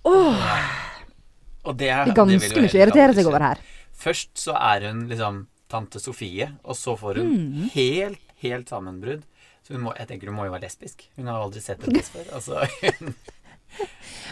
Og 0.05 1.77
det, 1.77 1.91
er, 1.93 2.05
Det 2.09 2.13
er 2.13 2.17
ganske 2.17 2.49
jo 2.55 2.63
mye 2.63 2.73
å 2.73 2.81
irritere 2.81 3.15
seg 3.17 3.27
over 3.29 3.45
her. 3.45 3.59
Først 4.01 4.33
så 4.41 4.55
er 4.57 4.87
hun 4.89 5.03
liksom 5.11 5.43
tante 5.71 6.01
Sofie, 6.03 6.49
og 6.65 6.75
så 6.79 6.97
får 6.99 7.21
hun 7.21 7.35
Mm. 7.35 7.69
helt, 7.75 8.23
helt 8.43 8.69
sammenbrudd. 8.73 9.23
Så 9.63 9.75
hun 9.77 9.83
må, 9.85 9.93
jeg 9.99 10.09
tenker 10.09 10.31
hun 10.31 10.37
må 10.39 10.47
jo 10.49 10.55
være 10.55 10.65
lesbisk. 10.65 11.05
Hun 11.17 11.27
har 11.29 11.43
aldri 11.45 11.61
sett 11.61 11.85
en 11.85 11.95
tiss 11.95 12.09
før. 12.11 12.25
Altså, 12.39 12.65
hun, 12.81 13.15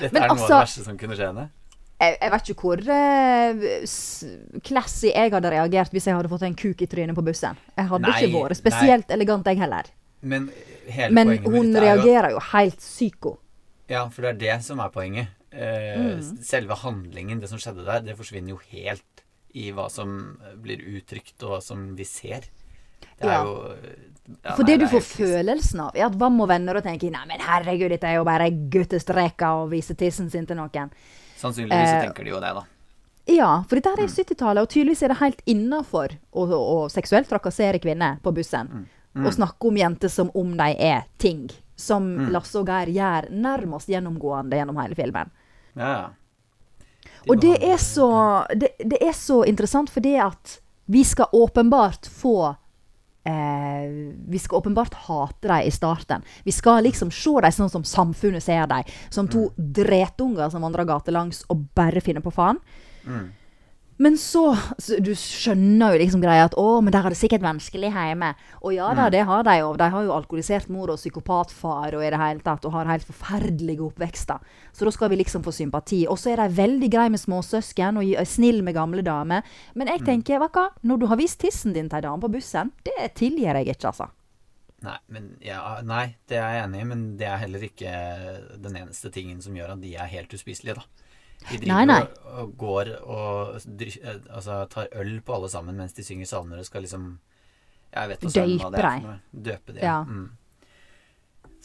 Dette 0.01 0.13
Men 0.13 0.23
er 0.23 0.29
noe 0.29 0.33
av 0.33 0.39
altså- 0.39 0.49
det 0.49 0.63
verste 0.65 0.85
som 0.89 0.99
kunne 0.99 1.15
skje 1.19 1.27
henne. 1.31 1.51
Jeg, 2.01 2.17
jeg 2.23 2.31
vet 2.31 2.49
ikke 2.49 2.63
hvor 2.63 2.79
uh, 2.95 4.61
classy 4.63 5.09
jeg 5.11 5.33
hadde 5.35 5.51
reagert 5.51 5.91
hvis 5.95 6.05
jeg 6.07 6.15
hadde 6.15 6.31
fått 6.31 6.45
en 6.47 6.55
kuk 6.55 6.83
i 6.83 6.87
trynet 6.87 7.15
på 7.19 7.25
bussen. 7.27 7.57
Jeg 7.77 7.89
hadde 7.91 8.07
Nei, 8.07 8.21
ikke 8.23 8.39
vært 8.39 8.57
spesielt 8.61 9.11
elegant, 9.11 9.47
jeg 9.51 9.59
heller. 9.59 9.91
Men 10.23 10.51
Men 11.11 11.33
hun 11.43 11.75
er 11.77 11.83
reagerer 11.89 12.31
jo 12.37 12.39
helt 12.53 12.79
psyko. 12.79 13.39
Ja, 13.91 14.05
for 14.09 14.23
det 14.23 14.31
er 14.31 14.39
det 14.39 14.65
som 14.65 14.79
er 14.81 14.89
poenget. 14.95 15.29
Eh, 15.52 15.99
Mm. 15.99 16.43
Selve 16.45 16.75
handlingen, 16.76 17.40
det 17.40 17.49
som 17.49 17.59
skjedde 17.59 17.85
der, 17.87 18.00
det 18.00 18.17
forsvinner 18.19 18.50
jo 18.50 18.61
helt 18.71 19.23
i 19.55 19.71
hva 19.73 19.88
som 19.90 20.38
blir 20.61 20.78
uttrykt, 20.78 21.43
og 21.43 21.50
hva 21.57 21.62
som 21.62 21.95
vi 21.97 22.05
ser. 22.05 22.40
Det 23.19 23.25
er 23.26 23.33
Ja. 23.33 23.45
jo 23.45 23.75
ja, 24.45 24.55
For 24.55 24.62
nei, 24.62 24.76
det 24.76 24.78
du 24.81 24.85
er 24.85 25.00
får 25.00 25.07
følelsen 25.09 25.81
av, 25.81 25.97
er 25.97 26.05
at 26.07 26.14
Vam 26.21 26.40
og 26.40 26.49
venner 26.49 26.76
og 26.76 26.83
tenker 26.85 27.11
Nei, 27.11 27.25
men 27.26 27.40
herregud, 27.40 27.88
dette 27.90 28.05
er 28.05 28.17
jo 28.17 28.25
bare 28.25 28.50
guttestreker 28.50 29.47
å 29.64 29.69
vise 29.71 29.95
tissen 29.97 30.31
sin 30.31 30.45
til 30.47 30.57
noen. 30.57 30.90
Sannsynligvis 31.38 31.88
så 31.88 31.97
Eh, 31.97 32.02
tenker 32.07 32.25
de 32.25 32.31
jo 32.31 32.40
det, 32.40 32.52
da. 32.55 32.64
Ja, 33.26 33.62
for 33.62 33.76
dette 33.76 33.88
her 33.90 34.02
er 34.05 34.07
Mm. 34.09 34.14
70-tallet, 34.14 34.61
og 34.62 34.69
tydeligvis 34.69 35.02
er 35.02 35.09
det 35.09 35.17
helt 35.19 35.43
innafor 35.47 36.09
å, 36.33 36.47
å 36.49 36.90
seksuelt 36.90 37.28
trakassere 37.28 37.81
kvinner 37.81 38.21
på 38.23 38.33
bussen. 38.35 38.87
Mm. 39.14 39.26
Og 39.26 39.33
snakke 39.33 39.67
om 39.69 39.75
jenter 39.76 40.09
som 40.09 40.31
om 40.35 40.57
de 40.57 40.75
er 40.78 41.05
ting. 41.19 41.49
Som 41.79 42.09
Mm. 42.19 42.31
Lasse 42.35 42.59
og 42.59 42.67
Geir 42.67 42.91
gjør 42.91 43.29
nærmest 43.31 43.89
gjennomgående 43.89 44.59
gjennom 44.59 44.81
hele 44.83 44.97
filmen. 44.99 45.31
Ja. 45.79 46.11
De 47.25 47.31
Og 47.31 47.41
det 47.41 47.57
er 47.63 47.77
så, 47.79 48.09
det, 48.55 48.73
det 48.83 48.99
er 49.03 49.15
så 49.15 49.45
interessant 49.47 49.91
fordi 49.91 50.17
at 50.19 50.59
vi 50.89 51.05
skal 51.05 51.29
åpenbart 51.37 52.09
få 52.09 52.57
eh, 53.29 54.15
Vi 54.29 54.39
skal 54.39 54.59
åpenbart 54.59 54.95
hate 54.95 55.49
dem 55.49 55.67
i 55.69 55.71
starten. 55.71 56.25
Vi 56.45 56.53
skal 56.53 56.83
liksom 56.83 57.11
se 57.13 57.35
dem 57.45 57.53
sånn 57.53 57.71
som 57.71 57.85
samfunnet 57.85 58.43
ser 58.43 58.67
dem. 58.67 58.85
Som 59.11 59.29
to 59.29 59.51
dretunger 59.57 60.51
som 60.51 60.65
vandrer 60.65 60.89
gatelangs 60.89 61.45
og 61.49 61.69
bare 61.77 62.01
finner 62.01 62.25
på 62.25 62.33
faen. 62.33 62.59
Mm. 63.05 63.29
Men 63.99 64.14
så, 64.19 64.52
så 64.78 64.99
Du 65.02 65.11
skjønner 65.19 65.95
jo 65.95 66.00
liksom 66.02 66.23
greia 66.23 66.47
at 66.47 66.55
å, 66.59 66.67
men 66.85 66.95
der 66.95 67.07
er 67.07 67.14
det 67.14 67.19
sikkert 67.19 67.43
vanskelig 67.43 67.90
hjemme. 67.90 68.31
Og 68.62 68.75
ja 68.76 68.93
da, 68.95 69.09
det 69.11 69.25
har 69.26 69.43
de 69.47 69.57
jo. 69.59 69.73
De 69.78 69.88
har 69.95 70.07
jo 70.07 70.14
alkoholisert 70.14 70.69
mor 70.73 70.93
og 70.95 71.00
psykopatfar 71.00 71.97
og 71.99 72.05
i 72.07 72.12
det 72.14 72.21
hele 72.23 72.45
tatt, 72.45 72.67
og 72.69 72.76
har 72.76 72.90
helt 72.93 73.07
forferdelige 73.09 73.83
oppvekster. 73.88 74.45
Så 74.73 74.87
da 74.87 74.95
skal 74.95 75.11
vi 75.11 75.19
liksom 75.19 75.43
få 75.47 75.55
sympati. 75.55 76.05
Og 76.07 76.21
så 76.21 76.33
er 76.33 76.45
de 76.45 76.61
veldig 76.61 76.90
greie 76.95 77.11
med 77.11 77.23
småsøsken 77.23 77.99
og 77.99 78.12
er 78.14 78.28
snill 78.28 78.62
med 78.67 78.78
gamle 78.78 79.02
damer. 79.07 79.47
Men 79.75 79.90
jeg 79.90 80.07
tenker, 80.07 80.38
vet 80.45 80.55
hva, 80.55 80.69
når 80.87 81.02
du 81.02 81.09
har 81.11 81.19
vist 81.19 81.40
tissen 81.43 81.75
din 81.75 81.90
til 81.90 81.99
ei 81.99 82.07
dame 82.07 82.23
på 82.23 82.31
bussen, 82.38 82.71
det 82.87 83.12
tilgir 83.19 83.59
jeg 83.59 83.75
ikke, 83.75 83.90
altså. 83.90 84.12
Nei, 84.87 84.95
men, 85.11 85.33
ja, 85.43 85.59
nei, 85.83 86.05
det 86.31 86.38
er 86.38 86.52
jeg 86.55 86.67
enig 86.69 86.85
i, 86.85 86.87
men 86.87 87.00
det 87.19 87.26
er 87.26 87.40
heller 87.43 87.64
ikke 87.67 87.93
den 88.62 88.78
eneste 88.78 89.11
tingen 89.11 89.43
som 89.43 89.57
gjør 89.59 89.75
at 89.75 89.83
de 89.83 89.97
er 89.99 90.12
helt 90.12 90.35
uspiselige, 90.38 90.78
da. 90.78 91.08
De 91.47 91.57
driver 91.59 91.71
Nei, 91.75 91.85
nei. 91.87 92.00
Og, 92.38 92.50
går 92.61 92.88
og 93.02 93.54
eh, 93.57 94.18
altså, 94.35 94.59
tar 94.73 94.88
øl 95.00 95.21
på 95.25 95.35
alle 95.38 95.49
sammen 95.52 95.78
mens 95.78 95.95
de 95.97 96.04
synger 96.07 96.26
salmer 96.26 96.59
og 96.61 96.66
skal 96.68 96.83
liksom 96.85 97.07
Jeg 97.95 98.09
vet 98.11 98.26
ikke 98.28 98.42
hva 98.45 98.71
det 98.75 98.83
er 98.83 98.90
for 98.90 99.07
noe. 99.09 99.21
Døpe 99.33 99.73
det. 99.76 99.83
Ja. 99.83 100.02
Mm. 100.04 100.26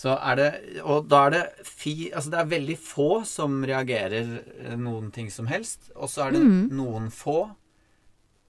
Så 0.03 0.13
er 0.17 0.35
det 0.39 0.47
Og 0.83 1.07
da 1.09 1.25
er 1.27 1.33
det 1.35 1.43
fi, 1.67 2.11
Altså, 2.13 2.31
det 2.33 2.39
er 2.39 2.51
veldig 2.53 2.77
få 2.81 3.09
som 3.29 3.59
reagerer 3.67 4.31
eh, 4.59 4.77
noen 4.79 5.11
ting 5.13 5.29
som 5.33 5.47
helst, 5.51 5.91
og 5.95 6.09
så 6.09 6.27
er 6.27 6.37
det 6.37 6.41
Mm. 6.43 6.69
noen 6.77 7.09
få 7.13 7.37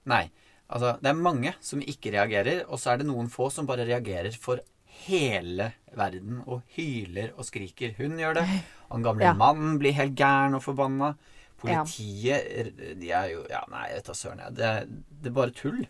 Nei. 0.05 0.29
Altså, 0.69 0.95
det 1.01 1.09
er 1.09 1.17
mange 1.17 1.51
som 1.61 1.81
ikke 1.81 2.11
reagerer, 2.13 2.63
og 2.69 2.79
så 2.81 2.91
er 2.93 2.97
det 3.01 3.07
noen 3.07 3.27
få 3.29 3.51
som 3.53 3.65
bare 3.69 3.85
reagerer 3.85 4.33
for 4.37 4.59
hele 5.05 5.71
verden 5.95 6.41
og 6.47 6.61
hyler 6.75 7.31
og 7.37 7.45
skriker. 7.47 7.93
Hun 7.97 8.17
gjør 8.19 8.33
det. 8.39 8.45
Og 8.89 8.97
den 8.97 9.03
gamle 9.03 9.23
Ja. 9.27 9.33
mannen 9.33 9.77
blir 9.79 9.93
helt 9.93 10.15
gæren 10.15 10.55
og 10.55 10.63
forbanna. 10.63 11.13
Politiet 11.57 12.75
De 12.99 13.11
er 13.11 13.29
jo 13.31 13.45
Ja, 13.49 13.61
nei, 13.71 13.87
vet 13.93 14.05
da 14.05 14.13
søren. 14.13 14.39
jeg. 14.39 14.55
Det, 14.55 14.71
det 15.21 15.29
er 15.31 15.33
bare 15.33 15.51
tull. 15.55 15.85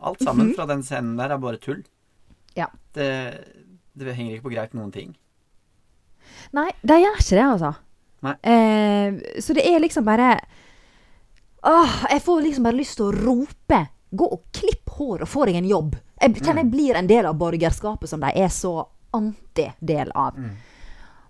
Alt 0.00 0.22
sammen 0.24 0.54
fra 0.56 0.66
den 0.66 0.82
scenen 0.82 1.16
der 1.18 1.30
er 1.34 1.38
bare 1.38 1.58
tull. 1.60 1.82
Ja. 2.56 2.66
Det, 2.94 3.08
det 3.96 4.14
henger 4.16 4.34
ikke 4.38 4.48
på 4.48 4.54
greip 4.54 4.72
noen 4.74 4.92
ting. 4.92 5.16
Nei, 6.56 6.70
de 6.82 6.96
gjør 7.02 7.18
ikke 7.20 7.36
det, 7.36 7.46
altså. 7.46 7.74
Eh, 8.44 9.40
så 9.40 9.54
det 9.56 9.64
er 9.66 9.80
liksom 9.80 10.04
bare 10.04 10.34
Åh, 11.62 12.06
jeg 12.10 12.22
får 12.24 12.40
liksom 12.42 12.64
bare 12.64 12.76
lyst 12.78 12.96
til 12.96 13.10
å 13.10 13.16
rope. 13.16 13.80
Gå 14.16 14.26
og 14.32 14.42
klipp 14.56 14.88
hår 14.96 15.22
og 15.26 15.28
få 15.28 15.44
deg 15.46 15.58
en 15.60 15.68
jobb. 15.68 15.96
Jeg 16.20 16.34
kjenner 16.42 16.62
jeg 16.64 16.70
blir 16.70 16.94
en 16.98 17.06
del 17.08 17.26
av 17.26 17.38
borgerskapet 17.40 18.08
som 18.10 18.20
de 18.20 18.32
er 18.36 18.48
så 18.52 18.74
anti-del 19.16 20.10
av. 20.14 20.36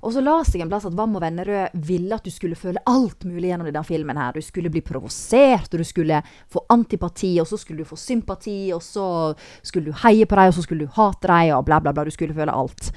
Og 0.00 0.14
så 0.14 0.22
las 0.24 0.48
jeg 0.54 0.62
en 0.64 0.70
plass 0.70 0.86
at 0.88 0.94
Vam 0.96 1.12
og 1.18 1.20
Vennerød 1.20 1.74
ville 1.84 2.14
at 2.16 2.24
du 2.24 2.30
skulle 2.32 2.56
føle 2.56 2.80
alt 2.88 3.24
mulig 3.28 3.50
gjennom 3.50 3.66
denne 3.68 3.82
filmen. 3.84 4.16
her. 4.16 4.32
Du 4.32 4.40
skulle 4.40 4.70
bli 4.72 4.80
provosert, 4.80 5.68
og 5.74 5.78
du 5.78 5.84
skulle 5.84 6.22
få 6.48 6.62
antipati, 6.72 7.34
og 7.40 7.46
så 7.46 7.58
skulle 7.60 7.84
du 7.84 7.84
få 7.84 7.96
sympati, 8.00 8.72
og 8.72 8.80
så 8.82 9.34
skulle 9.62 9.92
du 9.92 9.98
heie 10.06 10.24
på 10.24 10.34
dem, 10.36 10.48
og 10.48 10.54
så 10.54 10.62
skulle 10.64 10.86
du 10.86 10.92
hate 10.96 11.28
dem, 11.28 11.54
og 11.58 11.64
bla, 11.66 11.80
bla, 11.80 11.92
bla. 11.92 12.04
Du 12.04 12.10
skulle 12.10 12.34
føle 12.34 12.52
alt. 12.52 12.92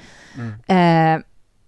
Eh, 0.68 1.20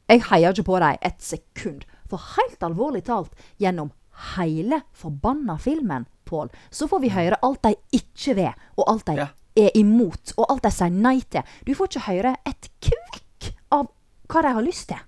jeg 0.09 0.23
heier 0.31 0.53
ikke 0.57 0.65
på 0.73 0.81
dem 0.81 0.97
et 1.03 1.21
sekund. 1.21 1.85
For 2.09 2.17
helt 2.39 2.63
alvorlig 2.63 3.05
talt, 3.05 3.33
gjennom 3.61 3.93
hele 4.37 4.83
forbanna 4.95 5.59
filmen, 5.59 6.07
Pål, 6.27 6.49
så 6.75 6.89
får 6.89 7.01
vi 7.05 7.09
høre 7.15 7.37
alt 7.43 7.63
de 7.63 7.75
ikke 7.95 8.35
vil, 8.35 8.55
og 8.77 8.89
alt 8.91 9.05
de 9.07 9.15
Ja. 9.21 9.27
Er 9.57 9.71
imot, 9.79 10.35
og 10.37 10.47
alt 10.53 10.63
de 10.67 10.71
sier 10.75 10.91
nei 10.95 11.19
til. 11.33 11.43
Du 11.67 11.75
får 11.75 11.91
ikke 11.91 12.07
høre 12.11 12.35
et 12.47 12.71
kvekk 12.85 13.51
av 13.77 13.89
hva 14.31 14.43
de 14.47 14.55
har 14.59 14.65
lyst 14.67 14.89
til. 14.91 15.01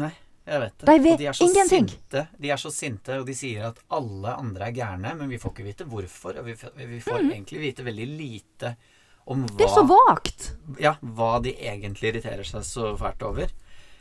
Nei, 0.00 0.10
jeg 0.48 0.60
vet 0.62 0.78
det. 0.80 0.86
De 0.88 0.96
vet 1.04 1.18
de 1.20 1.26
er 1.30 1.36
så 1.38 1.48
ingenting. 1.50 1.88
Sinte. 1.92 2.24
De 2.40 2.50
er 2.54 2.60
så 2.62 2.70
sinte, 2.72 3.18
og 3.20 3.26
de 3.28 3.34
sier 3.36 3.68
at 3.68 3.78
alle 3.92 4.32
andre 4.40 4.70
er 4.70 4.76
gærne, 4.80 5.14
men 5.18 5.28
vi 5.30 5.38
får 5.42 5.52
ikke 5.54 5.66
vite 5.68 5.86
hvorfor. 5.90 6.40
Og 6.40 6.48
vi, 6.48 6.54
får, 6.58 6.74
vi 6.80 7.00
får 7.04 7.20
egentlig 7.28 7.60
vite 7.66 7.86
veldig 7.86 8.08
lite 8.16 8.74
om 9.30 9.44
hva 9.46 9.56
Det 9.60 9.66
er 9.68 9.74
så 9.76 9.84
vagt. 9.86 10.48
ja, 10.82 10.96
hva 11.02 11.36
de 11.44 11.52
egentlig 11.58 12.10
irriterer 12.14 12.42
seg 12.48 12.64
så 12.66 12.92
fælt 12.98 13.22
over. 13.28 13.52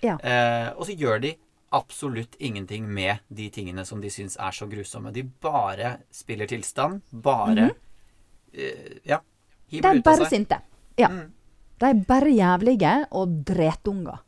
Ja. 0.01 0.15
Eh, 0.17 0.69
og 0.73 0.87
så 0.87 0.95
gjør 0.97 1.19
de 1.27 1.35
absolutt 1.77 2.33
ingenting 2.43 2.87
med 2.91 3.21
de 3.29 3.45
tingene 3.53 3.85
som 3.87 4.01
de 4.01 4.09
syns 4.11 4.33
er 4.41 4.51
så 4.51 4.65
grusomme. 4.67 5.11
De 5.15 5.21
bare 5.23 5.97
spiller 6.11 6.49
tilstand. 6.49 7.01
Bare 7.11 7.69
eh, 8.53 8.97
Ja. 9.07 9.19
De 9.71 9.79
er 9.87 10.01
bare 10.05 10.27
sinte. 10.29 10.59
Ja. 10.99 11.09
Mm. 11.11 11.29
De 11.81 11.89
er 11.89 12.03
bare 12.07 12.33
jævlige 12.35 12.97
og 13.17 13.39
dretunger. 13.47 14.19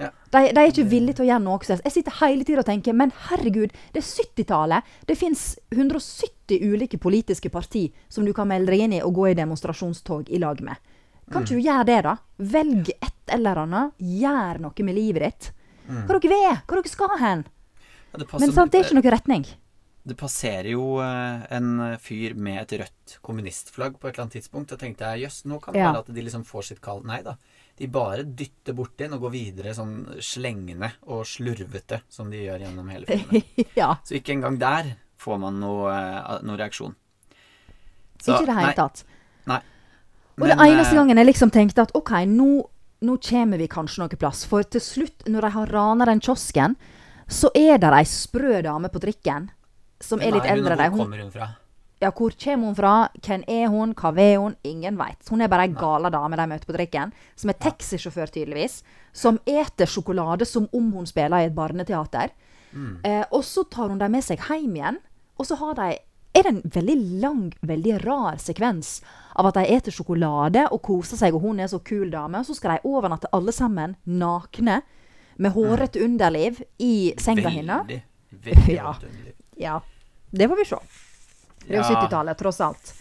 Ja. 0.00 0.08
De, 0.32 0.40
de 0.54 0.60
er 0.62 0.70
ikke 0.70 0.86
villige 0.88 1.18
til 1.18 1.26
å 1.26 1.28
gjøre 1.28 1.44
noe. 1.44 1.66
Jeg 1.68 1.92
sitter 1.92 2.16
hele 2.22 2.46
tida 2.48 2.62
og 2.62 2.68
tenker 2.68 2.96
men 2.96 3.12
herregud, 3.28 3.74
det 3.92 4.00
er 4.00 4.06
70-tallet. 4.06 4.94
Det 5.08 5.16
fins 5.18 5.42
170 5.74 6.62
ulike 6.64 7.00
politiske 7.00 7.52
parti 7.52 7.88
som 8.08 8.24
du 8.24 8.32
kan 8.36 8.48
melde 8.48 8.72
deg 8.72 8.86
inn 8.86 8.96
i 8.96 9.02
og 9.04 9.18
gå 9.18 9.30
i 9.30 9.36
demonstrasjonstog 9.38 10.30
i 10.32 10.40
lag 10.40 10.62
med. 10.64 10.80
Kan 11.30 11.44
ikke 11.44 11.60
du 11.60 11.66
gjøre 11.68 11.86
det, 11.86 11.98
da? 12.08 12.16
Velg 12.56 12.92
et 12.96 13.34
eller 13.36 13.60
annet. 13.62 13.92
Gjør 14.02 14.62
noe 14.64 14.86
med 14.86 14.96
livet 14.96 15.26
ditt. 15.26 15.50
Hva 15.90 16.16
dere 16.16 16.30
vil, 16.30 16.60
hva 16.64 16.78
dere 16.78 16.90
skal 16.90 17.16
hen. 17.20 17.44
Ja, 18.10 18.18
det 18.18 18.26
Men 18.32 18.52
sant, 18.54 18.72
det 18.72 18.80
er 18.80 18.88
ikke 18.88 18.98
noe 18.98 19.12
retning. 19.14 19.44
Det 20.06 20.16
passerer 20.16 20.70
jo 20.72 20.96
eh, 21.04 21.42
en 21.52 21.96
fyr 22.00 22.32
med 22.34 22.62
et 22.62 22.72
rødt 22.80 23.18
kommunistflagg 23.26 23.98
på 24.00 24.08
et 24.08 24.14
eller 24.14 24.24
annet 24.24 24.36
tidspunkt. 24.38 24.72
Og 24.72 24.80
tenkte 24.80 25.04
jeg 25.12 25.26
jøss, 25.26 25.42
nå 25.50 25.58
kan 25.60 25.74
det 25.76 25.82
Ja. 25.82 25.90
være 25.92 26.04
at 26.06 26.14
de 26.16 26.22
liksom 26.24 26.44
får 26.48 26.64
sitt 26.70 26.80
kall. 26.80 27.02
Nei 27.04 27.20
da. 27.26 27.34
De 27.76 27.86
bare 27.86 28.24
dytter 28.24 28.72
borti 28.76 29.04
den 29.04 29.12
og 29.18 29.20
går 29.26 29.30
videre 29.34 29.74
sånn 29.76 30.06
slengende 30.24 30.92
og 31.06 31.26
slurvete 31.28 32.00
som 32.08 32.30
de 32.32 32.40
gjør 32.46 32.64
gjennom 32.64 32.88
hele 32.92 33.06
filmen. 33.12 33.44
ja. 33.76 33.90
Så 34.04 34.16
ikke 34.16 34.32
engang 34.38 34.58
der 34.60 34.94
får 35.20 35.38
man 35.44 35.60
noe, 35.60 35.92
eh, 35.92 36.40
noe 36.48 36.56
reaksjon. 36.56 36.96
Så, 38.20 38.32
ikke 38.34 38.42
i 38.42 38.50
det 38.50 38.58
hele 38.62 38.74
tatt. 38.80 39.04
Nei. 39.48 39.60
Og 40.40 40.46
det 40.48 40.56
eneste 40.56 40.92
eh, 40.94 40.98
gangen 41.02 41.20
jeg 41.20 41.28
liksom 41.28 41.52
tenkte 41.52 41.84
at 41.84 41.92
OK, 41.96 42.10
nå, 42.28 42.48
nå 43.04 43.18
kommer 43.28 43.60
vi 43.60 43.68
kanskje 43.68 44.00
noe 44.06 44.16
plass. 44.20 44.46
For 44.48 44.64
til 44.64 44.80
slutt, 44.80 45.28
når 45.28 45.44
de 45.46 45.50
har 45.60 45.72
rana 45.76 46.08
den 46.08 46.20
kiosken, 46.24 46.76
så 47.28 47.52
er 47.54 47.76
det 47.80 47.92
ei 48.00 48.04
sprø 48.08 48.62
dame 48.64 48.88
på 48.92 49.00
trikken 49.04 49.50
som 50.00 50.20
er 50.20 50.32
litt 50.34 50.46
Nei, 50.46 50.54
eldre 50.56 50.76
enn 50.76 50.82
deg. 50.84 50.94
Hvor 50.94 51.04
kommer 51.04 51.24
hun 51.24 51.34
fra? 51.34 51.50
ja, 52.00 52.10
hvor 52.16 52.32
kommer 52.32 52.70
hun 52.70 52.76
fra? 52.76 52.94
Hvem 53.20 53.42
er 53.48 53.68
hun? 53.68 53.92
Hva 53.94 54.12
vil 54.16 54.36
hun? 54.40 54.54
Ingen 54.64 54.96
veit. 54.96 55.20
Hun 55.28 55.42
er 55.44 55.50
bare 55.52 55.66
ei 55.68 55.74
gala 55.76 56.10
dame 56.12 56.38
de 56.40 56.46
møter 56.48 56.68
på 56.68 56.76
trikken, 56.76 57.12
som 57.36 57.52
er 57.52 57.58
taxisjåfør, 57.60 58.32
tydeligvis. 58.32 58.80
Som 59.12 59.40
eter 59.44 59.90
sjokolade 59.90 60.48
som 60.48 60.68
om 60.72 60.92
hun 60.94 61.08
spiller 61.08 61.42
i 61.42 61.50
et 61.50 61.56
barneteater. 61.56 62.32
Mm. 62.72 63.00
Eh, 63.04 63.24
og 63.30 63.44
så 63.44 63.66
tar 63.68 63.90
hun 63.90 64.00
dem 64.00 64.14
med 64.16 64.24
seg 64.24 64.40
hjem 64.48 64.78
igjen, 64.78 65.00
og 65.36 65.48
så 65.48 65.58
har 65.60 65.76
de 65.76 65.90
er 66.30 66.46
det 66.46 66.50
en 66.52 66.62
veldig 66.62 66.96
lang, 67.20 67.46
veldig 67.66 67.96
rar 68.04 68.36
sekvens 68.38 69.00
av 69.34 69.48
at 69.48 69.56
de 69.58 69.64
eter 69.74 69.94
sjokolade 69.94 70.62
og 70.70 70.78
koser 70.86 71.18
seg, 71.18 71.34
og 71.34 71.42
hun 71.42 71.58
er 71.60 71.66
så 71.68 71.80
kul 71.82 72.06
dame. 72.12 72.38
Og 72.38 72.46
så 72.46 72.54
skal 72.54 72.76
de 72.78 72.86
overnatte 72.88 73.28
alle 73.34 73.52
sammen 73.52 73.96
nakne, 74.06 74.80
med 75.40 75.54
hårete 75.56 76.02
underliv, 76.04 76.60
i 76.78 77.14
senga 77.18 77.48
hennes. 77.50 77.88
Veldig, 77.88 78.00
veldig 78.46 78.74
Ja. 78.78 78.94
Ja, 79.60 79.80
det 80.30 80.48
får 80.48 80.62
vi 80.62 80.66
se. 80.70 80.80
Det 81.66 81.76
er 81.76 81.82
jo 81.82 81.84
Ja. 81.84 82.00
70-tallet, 82.00 82.38
tross 82.40 82.60
alt. 82.64 82.94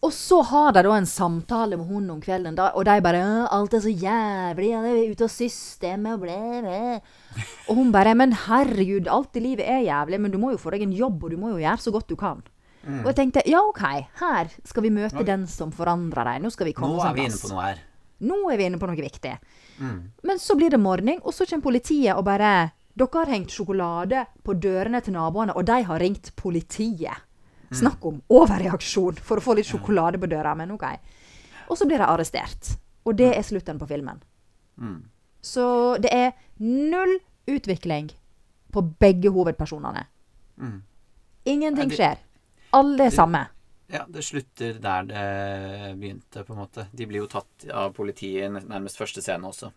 Og 0.00 0.12
så 0.16 0.38
har 0.48 0.72
de 0.72 0.82
da 0.82 0.94
en 0.96 1.06
samtale 1.06 1.76
med 1.76 1.86
hun 1.86 2.08
om 2.10 2.20
kvelden, 2.24 2.54
da, 2.56 2.70
og 2.72 2.84
de 2.84 3.00
bare 3.04 3.20
'Alt 3.50 3.74
er 3.74 3.80
så 3.84 3.92
jævlig, 3.92 4.74
han 4.74 4.84
er 4.84 5.10
ute 5.12 5.24
av 5.24 5.28
systemet 5.28 6.14
og 6.14 6.20
ble, 6.20 6.38
ble. 6.64 7.00
Og 7.68 7.76
hun 7.76 7.92
bare 7.92 8.14
'Men 8.14 8.32
herregud, 8.32 9.08
alt 9.08 9.36
i 9.36 9.40
livet 9.40 9.66
er 9.68 9.84
jævlig, 9.84 10.20
men 10.20 10.30
du 10.30 10.38
må 10.38 10.52
jo 10.52 10.56
få 10.56 10.70
deg 10.70 10.82
en 10.82 10.92
jobb, 10.92 11.24
og 11.24 11.30
du 11.30 11.36
må 11.36 11.50
jo 11.50 11.60
gjøre 11.60 11.78
så 11.80 11.92
godt 11.92 12.08
du 12.08 12.16
kan'. 12.16 12.42
Og 13.04 13.06
jeg 13.12 13.16
tenkte 13.16 13.42
ja, 13.44 13.60
OK, 13.60 13.82
her 14.20 14.48
skal 14.64 14.82
vi 14.82 14.90
møte 14.90 15.20
Oi. 15.20 15.24
den 15.24 15.46
som 15.46 15.70
forandrer 15.70 16.24
deg. 16.24 16.42
Nå 16.42 16.50
skal 16.50 16.66
vi 16.66 16.72
komme 16.72 16.96
Nå 16.96 17.04
er 17.04 17.14
vi 17.14 17.26
inne 17.28 17.36
på 17.36 17.50
noe 17.52 17.62
her. 17.62 17.78
Nå 18.20 18.50
er 18.52 18.56
vi 18.56 18.64
inne 18.64 18.78
på 18.80 18.88
noe 18.88 18.96
viktig. 18.96 19.38
Mm. 19.80 20.10
Men 20.24 20.38
så 20.38 20.56
blir 20.56 20.70
det 20.70 20.80
morgen, 20.80 21.20
og 21.22 21.34
så 21.34 21.44
kommer 21.48 21.62
politiet 21.62 22.16
og 22.16 22.24
bare 22.24 22.72
Dere 23.00 23.22
har 23.22 23.32
hengt 23.32 23.54
sjokolade 23.54 24.26
på 24.44 24.54
dørene 24.60 25.00
til 25.00 25.16
naboene, 25.16 25.54
og 25.56 25.64
de 25.64 25.78
har 25.88 26.02
ringt 26.02 26.34
politiet. 26.36 27.26
Snakk 27.72 28.04
om 28.04 28.18
overreaksjon 28.34 29.20
for 29.22 29.38
å 29.38 29.44
få 29.44 29.54
litt 29.56 29.68
sjokolade 29.68 30.18
på 30.20 30.28
døra, 30.28 30.56
men 30.58 30.74
OK. 30.74 30.84
Og 31.70 31.78
så 31.78 31.86
blir 31.86 32.02
de 32.02 32.08
arrestert. 32.08 32.74
Og 33.06 33.16
det 33.16 33.30
er 33.36 33.46
slutten 33.46 33.78
på 33.80 33.88
filmen. 33.88 34.18
Mm. 34.76 34.98
Så 35.40 35.96
det 36.02 36.10
er 36.12 36.32
null 36.60 37.16
utvikling 37.48 38.10
på 38.74 38.82
begge 39.00 39.30
hovedpersonene. 39.32 40.04
Mm. 40.60 40.82
Ingenting 41.48 41.94
skjer. 41.94 42.20
Alle 42.76 43.06
er 43.08 43.14
samme. 43.14 43.46
Ja, 43.90 44.04
det 44.06 44.22
slutter 44.22 44.76
der 44.82 45.06
det 45.08 45.24
begynte, 45.98 46.44
på 46.44 46.54
en 46.54 46.60
måte. 46.60 46.86
De 46.92 47.06
blir 47.06 47.24
jo 47.24 47.30
tatt 47.30 47.66
av 47.74 47.94
politiet 47.96 48.46
i 48.46 48.50
nærmest 48.50 49.00
første 49.00 49.22
scene 49.24 49.48
også. 49.48 49.72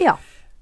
Ja. 0.00 0.14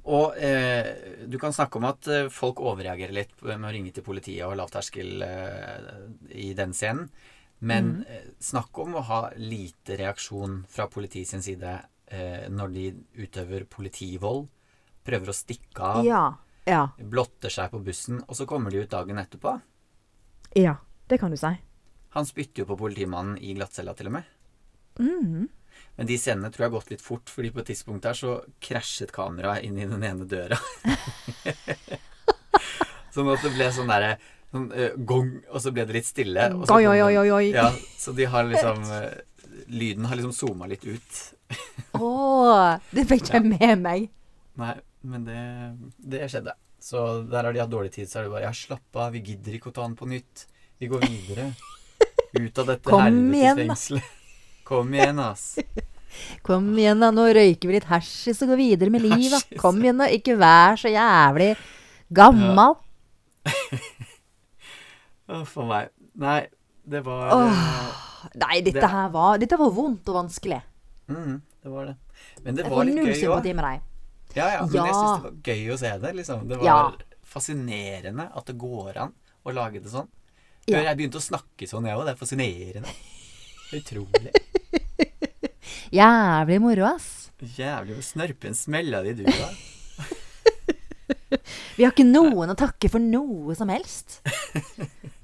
Og 0.07 0.37
eh, 0.39 1.25
du 1.27 1.35
kan 1.43 1.53
snakke 1.53 1.81
om 1.81 1.87
at 1.89 2.07
eh, 2.13 2.29
folk 2.31 2.61
overreagerer 2.63 3.13
litt 3.17 3.33
med 3.43 3.65
å 3.67 3.73
ringe 3.75 3.91
til 3.93 4.05
politiet 4.07 4.45
og 4.47 4.55
lavterskel 4.61 5.23
eh, 5.27 5.89
i 6.31 6.53
den 6.55 6.75
scenen. 6.77 7.09
Men 7.59 7.87
Mm. 7.97 8.05
eh, 8.13 8.27
snakk 8.39 8.79
om 8.79 8.95
å 8.95 9.03
ha 9.09 9.21
lite 9.41 9.97
reaksjon 9.99 10.61
fra 10.69 10.87
politiet 10.93 11.27
sin 11.31 11.43
side 11.43 11.73
eh, 12.13 12.47
når 12.53 12.73
de 12.75 12.85
utøver 13.25 13.65
politivold. 13.65 14.47
Prøver 15.07 15.33
å 15.33 15.35
stikke 15.35 15.81
av. 15.81 16.05
Ja. 16.05 16.25
Ja. 16.67 16.85
Blotter 16.99 17.49
seg 17.51 17.71
på 17.73 17.81
bussen. 17.83 18.21
Og 18.29 18.37
så 18.37 18.47
kommer 18.47 18.71
de 18.71 18.83
ut 18.85 18.91
dagen 18.91 19.19
etterpå. 19.19 19.57
Ja. 20.55 20.77
Det 21.09 21.19
kan 21.21 21.31
du 21.31 21.37
si. 21.39 21.53
Han 22.17 22.27
spytter 22.27 22.63
jo 22.65 22.67
på 22.73 22.77
politimannen 22.81 23.39
i 23.39 23.55
glattcella 23.55 23.95
til 23.95 24.09
og 24.11 24.17
med. 24.19 24.25
Mm. 24.99 25.49
Men 25.97 26.09
de 26.11 26.17
scenene 26.21 26.50
tror 26.53 26.67
jeg 26.67 26.71
har 26.71 26.76
gått 26.76 26.91
litt 26.93 27.05
fort, 27.05 27.31
fordi 27.33 27.50
på 27.55 27.62
et 27.62 27.71
tidspunkt 27.73 28.05
der 28.05 28.17
så 28.17 28.38
krasjet 28.62 29.12
kameraet 29.17 29.65
inn 29.65 29.79
i 29.81 29.87
den 29.88 30.03
ene 30.05 30.26
døra. 30.29 30.59
sånn 33.15 33.31
at 33.33 33.47
det 33.47 33.53
ble 33.55 33.69
sånn 33.73 33.88
derre 33.88 34.11
sånn, 34.53 34.67
uh, 34.75 34.93
gong, 35.09 35.31
og 35.49 35.62
så 35.65 35.73
ble 35.73 35.87
det 35.88 35.97
litt 35.97 36.09
stille. 36.09 36.50
Og 36.53 36.67
så 36.69 36.76
Oi, 36.76 36.85
oi, 36.93 37.31
oi. 37.38 37.47
Ja, 37.55 37.71
så 37.97 38.12
de 38.17 38.29
har 38.29 38.45
liksom 38.50 38.85
uh, 38.91 39.09
Lyden 39.81 40.05
har 40.11 40.19
liksom 40.19 40.35
zooma 40.37 40.69
litt 40.69 40.85
ut. 40.85 41.23
Å, 41.97 42.11
det 42.93 43.07
fikk 43.09 43.33
jeg 43.33 43.49
med 43.49 43.81
meg. 43.81 44.11
Nei, 44.61 44.76
men 45.09 45.25
det, 45.26 45.41
det 45.97 46.29
skjedde. 46.31 46.53
Så 46.83 47.25
der 47.26 47.49
har 47.49 47.57
de 47.57 47.65
hatt 47.65 47.73
dårlig 47.73 47.95
tid. 47.97 48.11
Så 48.11 48.21
er 48.21 48.29
det 48.29 48.35
bare 48.35 48.45
Ja, 48.45 48.53
slapp 48.55 49.00
av, 49.00 49.17
vi 49.17 49.25
gidder 49.25 49.57
ikke 49.57 49.73
å 49.73 49.75
ta 49.75 49.88
den 49.88 49.97
på 49.99 50.07
nytt. 50.11 50.45
Vi 50.79 50.93
går 50.93 51.09
videre. 51.09 51.49
Ut 52.37 52.61
av 52.61 52.69
dette 52.69 52.93
helvetes 52.93 53.00
helvetesfengselet. 53.00 54.25
Kom 54.66 54.92
igjen, 54.96 55.18
ass. 55.23 55.58
Kom 56.46 56.70
igjen, 56.78 56.99
da. 57.04 57.11
Nå 57.14 57.26
røyker 57.37 57.68
vi 57.70 57.76
litt 57.76 57.87
hasjis 57.90 58.40
og 58.42 58.50
går 58.52 58.58
videre 58.61 58.90
med 58.94 59.04
livet. 59.04 59.46
Kom 59.61 59.78
igjen, 59.82 60.00
da. 60.02 60.08
Ikke 60.11 60.35
vær 60.40 60.78
så 60.80 60.90
jævlig 60.90 61.52
gammal. 62.16 62.75
Å, 65.26 65.40
for 65.49 65.66
meg. 65.70 65.90
Nei, 66.16 66.40
det 66.87 67.02
var 67.06 67.35
Nei, 68.38 68.61
dette 68.64 68.80
Det- 68.80 68.90
her 68.90 69.08
var 69.14 69.38
Dette 69.38 69.58
var 69.61 69.70
vondt 69.75 70.08
og 70.11 70.14
vanskelig. 70.23 70.61
Mm, 71.11 71.40
det 71.62 71.70
var 71.70 71.85
det. 71.90 71.96
Men 72.42 72.54
det 72.58 72.64
var 72.70 72.85
litt 72.88 72.96
gøy 72.96 73.11
òg. 73.12 73.18
sympati 73.20 73.52
med 73.54 73.64
deg. 73.64 73.82
Ja, 74.37 74.46
ja, 74.52 74.61
men 74.66 74.73
jeg 74.75 74.82
Ja. 74.87 74.92
syns 74.92 75.22
det 75.22 75.22
var 75.22 75.33
gøy 75.46 75.68
å 75.74 75.79
se 75.79 75.98
det. 75.98 76.14
liksom. 76.16 76.48
Det 76.48 76.59
var 76.59 76.64
Ja. 76.64 76.92
fascinerende 77.24 78.31
at 78.37 78.46
det 78.46 78.57
går 78.59 78.96
an 78.96 79.12
å 79.46 79.52
lage 79.55 79.83
det 79.83 79.90
sånn. 79.90 80.09
Ja. 80.66 80.81
Jeg 80.83 80.96
begynte 80.98 81.18
å 81.18 81.22
snakke 81.22 81.66
sånn, 81.68 81.87
jeg 81.87 81.96
òg. 81.96 82.05
Det 82.07 82.14
er 82.14 82.24
fascinerende. 82.26 82.88
Utrolig. 83.74 84.31
Jævlig 85.98 86.59
moro, 86.62 86.85
ass. 86.94 87.31
Jævlig 87.40 87.96
hvor 87.96 88.05
snørpen 88.05 88.52
en 88.52 88.59
smella 88.59 89.02
de 89.05 89.14
du, 89.18 89.24
da. 89.26 89.46
Vi 91.76 91.85
har 91.85 91.92
ikke 91.92 92.07
noen 92.07 92.52
å 92.52 92.59
takke 92.59 92.88
for 92.92 93.02
noe 93.02 93.57
som 93.59 93.72
helst. 93.72 94.20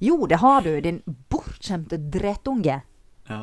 Jo, 0.02 0.26
det 0.26 0.40
har 0.42 0.64
du, 0.64 0.80
din 0.82 0.96
bortskjemte 1.30 1.94
drettunge. 2.10 2.80
Ja. 3.28 3.36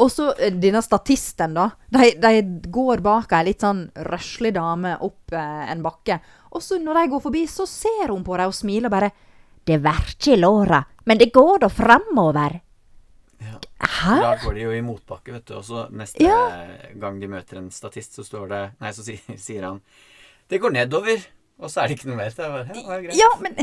Og 0.00 0.08
så 0.08 0.30
eh, 0.40 0.54
denne 0.56 0.80
statisten, 0.80 1.52
da. 1.52 1.66
De, 1.92 2.14
de 2.16 2.40
går 2.72 3.02
bak 3.04 3.34
ei 3.36 3.50
litt 3.50 3.60
sånn 3.60 3.82
røslig 4.08 4.54
dame 4.56 4.94
opp 5.04 5.36
eh, 5.36 5.66
en 5.68 5.84
bakke. 5.84 6.16
Og 6.56 6.64
så 6.64 6.80
når 6.80 7.02
de 7.02 7.10
går 7.12 7.20
forbi, 7.26 7.44
så 7.44 7.68
ser 7.68 8.08
hun 8.08 8.24
på 8.24 8.40
dem 8.40 8.48
og 8.48 8.56
smiler 8.56 8.92
bare. 8.92 9.12
Det 9.66 9.76
verker 9.84 10.32
i 10.32 10.40
låra, 10.40 10.80
men 11.04 11.20
det 11.20 11.28
går 11.34 11.66
da 11.66 11.68
framover. 11.68 12.56
Hæ? 14.06 14.16
Da 14.22 14.32
går 14.42 14.54
de 14.58 14.64
jo 14.66 14.72
i 14.76 14.82
motbakke, 14.86 15.32
vet 15.36 15.46
du. 15.50 15.54
Og 15.58 15.64
så 15.66 15.86
neste 15.90 16.22
Ja. 16.22 16.38
gang 17.02 17.20
de 17.20 17.28
møter 17.32 17.58
en 17.60 17.70
statist, 17.74 18.14
så 18.18 18.24
står 18.26 18.48
det 18.52 18.60
Nei, 18.80 18.92
så 18.96 19.04
sier, 19.06 19.20
sier 19.46 19.66
han 19.68 19.80
Det 20.50 20.60
går 20.62 20.74
nedover. 20.76 21.24
Og 21.58 21.70
så 21.72 21.80
er 21.82 21.88
det 21.88 21.96
ikke 21.98 22.10
noe 22.10 22.18
mer. 22.20 22.34
Det 22.36 22.50
bare, 22.52 22.66
ja, 22.68 22.82
det 22.98 23.04
greit. 23.06 23.16
Ja, 23.16 23.30
men 23.40 23.56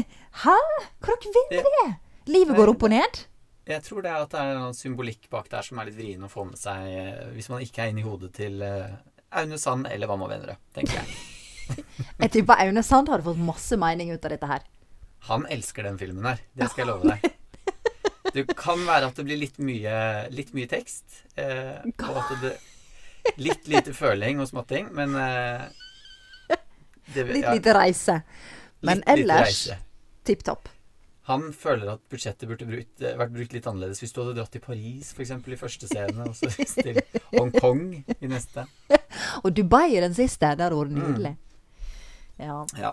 hæ? 0.44 0.56
Dere 1.06 1.18
vil 1.22 1.46
med 1.52 1.78
det? 1.78 1.90
Livet 2.34 2.58
går 2.58 2.72
opp 2.74 2.84
og 2.88 2.90
ned? 2.94 3.20
Jeg 3.68 3.84
tror 3.86 4.02
det 4.04 4.10
er 4.12 4.24
at 4.26 4.32
det 4.34 4.40
er 4.42 4.58
noen 4.60 4.74
symbolikk 4.76 5.30
bak 5.32 5.46
der 5.52 5.64
som 5.64 5.78
er 5.80 5.88
litt 5.88 5.96
vrien 5.96 6.24
å 6.26 6.30
få 6.32 6.44
med 6.50 6.58
seg 6.60 6.88
eh, 6.90 7.22
hvis 7.36 7.48
man 7.52 7.62
ikke 7.64 7.84
er 7.86 7.94
inne 7.94 8.02
i 8.02 8.08
hodet 8.08 8.34
til 8.36 8.58
eh, 8.66 8.90
Aune 9.40 9.60
Sand 9.62 9.88
eller 9.88 10.10
Hva 10.10 10.18
med 10.20 10.34
venner, 10.34 10.58
tenker 10.76 11.00
jeg. 11.00 11.14
Jeg 12.24 12.32
tipper 12.34 12.60
Aune 12.66 12.84
Sand 12.84 13.08
hadde 13.14 13.24
fått 13.24 13.40
masse 13.40 13.78
mening 13.80 14.12
ut 14.12 14.26
av 14.28 14.34
dette 14.36 14.50
her. 14.50 14.66
Han 15.30 15.46
elsker 15.48 15.86
den 15.88 15.96
filmen 16.02 16.26
her. 16.28 16.42
Det 16.60 16.68
skal 16.74 16.84
jeg 16.84 16.90
love 16.92 17.14
deg. 17.14 17.30
Det 18.34 18.46
kan 18.56 18.80
være 18.88 19.10
at 19.12 19.18
det 19.20 19.26
blir 19.28 19.40
litt 19.42 19.58
mye, 19.60 19.96
litt 20.32 20.54
mye 20.56 20.70
tekst. 20.72 21.24
Eh, 21.36 21.82
og 22.08 22.22
at 22.24 22.38
det 22.44 22.54
Litt 23.40 23.70
lite 23.72 23.94
føling 23.96 24.42
og 24.44 24.50
småting, 24.50 24.90
men 24.92 25.14
eh, 25.16 25.62
det, 27.14 27.24
Litt 27.30 27.46
ja, 27.46 27.54
lite 27.56 27.76
reise. 27.78 28.18
Men 28.84 29.00
litt 29.00 29.14
ellers 29.14 29.62
tipp 30.28 30.44
topp. 30.44 30.68
Han 31.30 31.54
føler 31.56 31.94
at 31.94 32.02
budsjettet 32.12 32.50
burde 32.50 32.68
brukt, 32.68 32.98
eh, 33.00 33.16
vært 33.16 33.32
brukt 33.32 33.56
litt 33.56 33.68
annerledes 33.70 34.02
hvis 34.04 34.12
du 34.12 34.20
hadde 34.20 34.36
dratt 34.42 34.52
til 34.52 34.64
Paris 34.64 35.14
f.eks. 35.16 35.32
i 35.32 35.60
første 35.60 35.88
scene, 35.88 36.26
og 36.28 36.36
så 36.36 36.52
til 36.52 37.00
Hongkong 37.38 37.86
i 37.96 38.28
neste. 38.28 38.66
Og 39.44 39.54
Dubai 39.56 39.94
i 39.96 40.04
den 40.04 40.16
siste. 40.18 40.52
Det 40.60 40.68
nydelig. 40.92 41.38
Mm. 41.38 42.44
Ja. 42.44 42.60
Ja. 42.76 42.92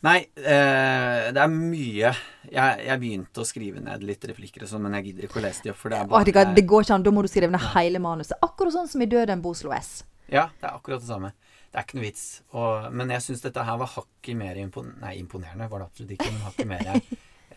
Nei, 0.00 0.18
eh, 0.32 1.26
det 1.28 1.40
er 1.42 1.50
mye 1.52 2.10
jeg, 2.48 2.76
jeg 2.86 3.00
begynte 3.02 3.42
å 3.42 3.44
skrive 3.44 3.82
ned 3.84 4.04
litt 4.08 4.22
replikker 4.30 4.64
og 4.64 4.70
sånn, 4.70 4.86
men 4.86 4.96
jeg 4.96 5.10
gidder 5.10 5.26
ikke 5.26 5.40
å 5.42 5.44
lese 5.44 5.66
de 5.66 5.72
opp, 5.74 5.80
for 5.82 5.92
det 5.92 5.98
er 5.98 6.14
Å, 6.16 6.20
det, 6.24 6.44
det 6.56 6.64
går 6.70 6.86
ikke 6.86 6.96
an. 6.96 7.04
Da 7.04 7.12
må 7.12 7.24
du 7.24 7.28
skrive 7.28 7.52
ned 7.52 7.66
hele 7.74 8.00
manuset. 8.00 8.38
Akkurat 8.46 8.72
sånn 8.78 8.88
som 8.88 9.04
i 9.04 9.08
'Døden 9.10 9.42
på 9.44 9.52
Oslo 9.52 9.74
S'. 9.76 10.06
Ja, 10.32 10.46
det 10.56 10.70
er 10.70 10.78
akkurat 10.78 11.04
det 11.04 11.10
samme. 11.10 11.34
Det 11.70 11.78
er 11.78 11.84
ikke 11.84 11.98
noe 11.98 12.06
vits. 12.06 12.24
Og, 12.56 12.88
men 12.96 13.12
jeg 13.12 13.26
syns 13.26 13.44
dette 13.44 13.66
her 13.66 13.76
var 13.82 13.92
hakket 13.92 14.38
mer 14.40 14.56
impon 14.62 14.88
nei, 15.02 15.18
imponerende, 15.20 15.68
var 15.68 15.82
det 15.82 15.90
absolutt 15.90 16.16
ikke, 16.16 16.30
men 16.32 16.46
hakket 16.48 16.70
mer 16.70 16.88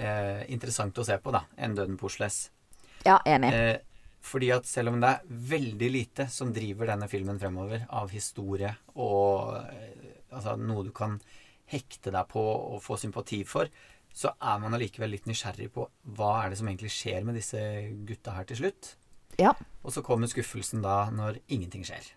eh, 0.03 0.43
interessant 0.53 0.99
å 0.99 1.07
se 1.07 1.17
på 1.23 1.33
da, 1.33 1.45
enn 1.55 1.77
'Døden 1.77 1.95
på 2.01 2.11
Oslo 2.11 2.27
S'. 2.27 2.49
Ja, 3.07 3.21
enig. 3.23 3.53
Eh, 3.55 3.77
fordi 4.23 4.51
at 4.55 4.67
selv 4.67 4.91
om 4.91 4.99
det 5.03 5.09
er 5.15 5.39
veldig 5.55 5.89
lite 5.91 6.27
som 6.31 6.51
driver 6.55 6.91
denne 6.91 7.07
filmen 7.11 7.39
fremover 7.39 7.87
av 7.91 8.11
historie 8.11 8.71
og 8.95 9.57
eh, 9.59 10.19
altså 10.31 10.55
noe 10.59 10.85
du 10.87 10.91
kan 10.95 11.17
hekte 11.71 12.11
deg 12.11 12.27
på 12.27 12.41
og 12.75 12.81
få 12.83 12.97
sympati 12.99 13.43
for, 13.45 13.67
så 14.13 14.33
er 14.41 14.59
man 14.59 14.73
allikevel 14.73 15.09
litt 15.09 15.25
nysgjerrig 15.25 15.71
på 15.73 15.87
hva 16.15 16.43
er 16.45 16.49
det 16.53 16.57
som 16.59 16.67
egentlig 16.67 16.91
skjer 16.91 17.23
med 17.25 17.35
disse 17.35 17.57
gutta 18.05 18.31
her 18.35 18.43
til 18.45 18.57
slutt. 18.57 18.95
Ja. 19.39 19.53
Og 19.83 19.91
så 19.91 20.03
kommer 20.05 20.27
skuffelsen 20.29 20.81
da 20.83 21.09
når 21.09 21.39
ingenting 21.49 21.83
skjer. 21.83 22.11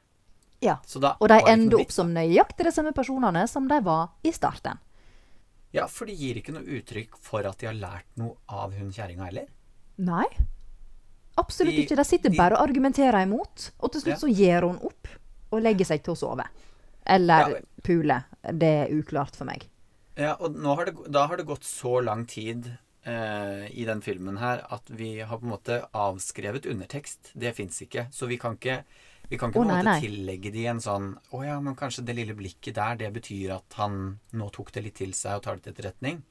ja. 0.60 0.78
Så 0.86 1.00
da 1.00 1.16
Og 1.20 1.28
de 1.28 1.38
ender 1.48 1.80
opp 1.80 1.90
som 1.92 2.12
nøyaktig 2.12 2.64
de 2.64 2.72
samme 2.72 2.92
personene 2.92 3.46
som 3.48 3.66
de 3.68 3.80
var 3.80 4.10
i 4.24 4.30
starten. 4.32 4.78
Ja, 5.72 5.86
for 5.86 6.06
de 6.06 6.12
gir 6.14 6.36
ikke 6.36 6.52
noe 6.52 6.62
uttrykk 6.64 7.16
for 7.20 7.44
at 7.46 7.58
de 7.58 7.66
har 7.66 7.74
lært 7.74 8.06
noe 8.16 8.36
av 8.48 8.72
hun 8.72 8.90
kjerringa 8.92 9.24
heller. 9.24 9.46
Nei. 9.98 10.24
Absolutt 11.38 11.74
De- 11.76 11.82
ikke. 11.84 11.96
De 11.96 12.04
sitter 12.04 12.30
de- 12.30 12.36
bare 12.36 12.56
og 12.56 12.68
argumenterer 12.68 13.22
imot. 13.22 13.70
Og 13.80 13.92
til 13.92 14.00
slutt 14.00 14.14
Ja. 14.14 14.16
så 14.16 14.28
gir 14.34 14.60
hun 14.62 14.78
opp 14.78 15.08
og 15.52 15.62
legger 15.62 15.84
seg 15.84 16.02
til 16.02 16.14
å 16.14 16.16
sove. 16.16 16.44
Eller 17.06 17.48
Ja. 17.50 17.60
pule. 17.82 18.24
Det 18.52 18.72
er 18.86 18.92
uklart 18.94 19.36
for 19.38 19.48
meg. 19.48 19.66
Ja, 20.16 20.34
og 20.40 20.56
har 20.64 20.88
det, 20.88 20.96
da 21.12 21.26
har 21.28 21.36
det 21.36 21.46
gått 21.48 21.66
så 21.68 21.98
lang 22.00 22.24
tid 22.30 22.70
eh, 23.04 23.66
i 23.68 23.84
den 23.84 24.00
filmen 24.04 24.38
her 24.40 24.62
at 24.72 24.88
vi 24.88 25.18
har 25.20 25.38
på 25.38 25.44
en 25.44 25.52
måte 25.52 25.80
avskrevet 25.92 26.68
undertekst. 26.70 27.34
Det 27.34 27.52
fins 27.56 27.82
ikke. 27.84 28.08
Så 28.12 28.28
vi 28.30 28.38
kan 28.40 28.56
ikke, 28.56 28.78
vi 29.28 29.36
kan 29.36 29.52
ikke 29.52 29.60
oh, 29.60 29.66
på 29.66 29.68
en 29.68 29.74
måte 29.74 29.90
nei. 29.90 29.98
tillegge 30.04 30.52
de 30.54 30.64
en 30.72 30.80
sånn 30.80 31.10
Å 31.36 31.42
ja, 31.44 31.58
men 31.60 31.76
kanskje 31.76 32.06
det 32.08 32.16
lille 32.16 32.36
blikket 32.38 32.78
der, 32.78 32.96
det 33.02 33.12
betyr 33.12 33.56
at 33.58 33.76
han 33.80 34.00
nå 34.32 34.48
tok 34.54 34.72
det 34.72 34.86
litt 34.86 34.98
til 35.02 35.12
seg 35.16 35.38
og 35.38 35.44
tar 35.46 35.58
det 35.60 35.66
til 35.66 35.74
etterretning. 35.76 36.22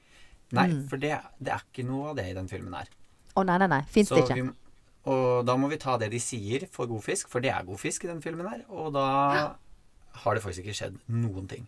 Nei, 0.56 0.68
Mm. 0.70 0.88
for 0.90 1.02
det, 1.02 1.16
det 1.42 1.52
er 1.54 1.64
ikke 1.66 1.86
noe 1.88 2.12
av 2.12 2.20
det 2.20 2.30
i 2.30 2.36
den 2.38 2.48
filmen 2.48 2.74
her. 2.78 2.90
Å 3.36 3.44
nei, 3.46 3.58
nei, 3.62 3.68
nei. 3.68 3.82
Fins 3.92 4.10
det 4.10 4.24
ikke. 4.24 4.36
vi, 4.38 4.50
Og 5.12 5.46
da 5.46 5.56
må 5.58 5.70
vi 5.70 5.78
ta 5.82 5.98
det 6.02 6.10
de 6.14 6.20
sier 6.22 6.68
for 6.72 6.88
god 6.90 7.04
fisk, 7.04 7.30
for 7.30 7.44
det 7.44 7.52
er 7.52 7.66
god 7.68 7.82
fisk 7.82 8.06
i 8.06 8.12
den 8.12 8.22
filmen 8.22 8.48
her. 8.48 8.62
Og 8.70 8.94
da 8.96 9.06
har 10.24 10.38
det 10.38 10.44
faktisk 10.44 10.66
ikke 10.66 10.78
skjedd 10.78 11.00
noen 11.12 11.50
ting. 11.50 11.68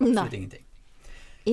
Absolutt 0.00 0.14
Nei, 0.32 0.38
ingenting. 0.40 0.66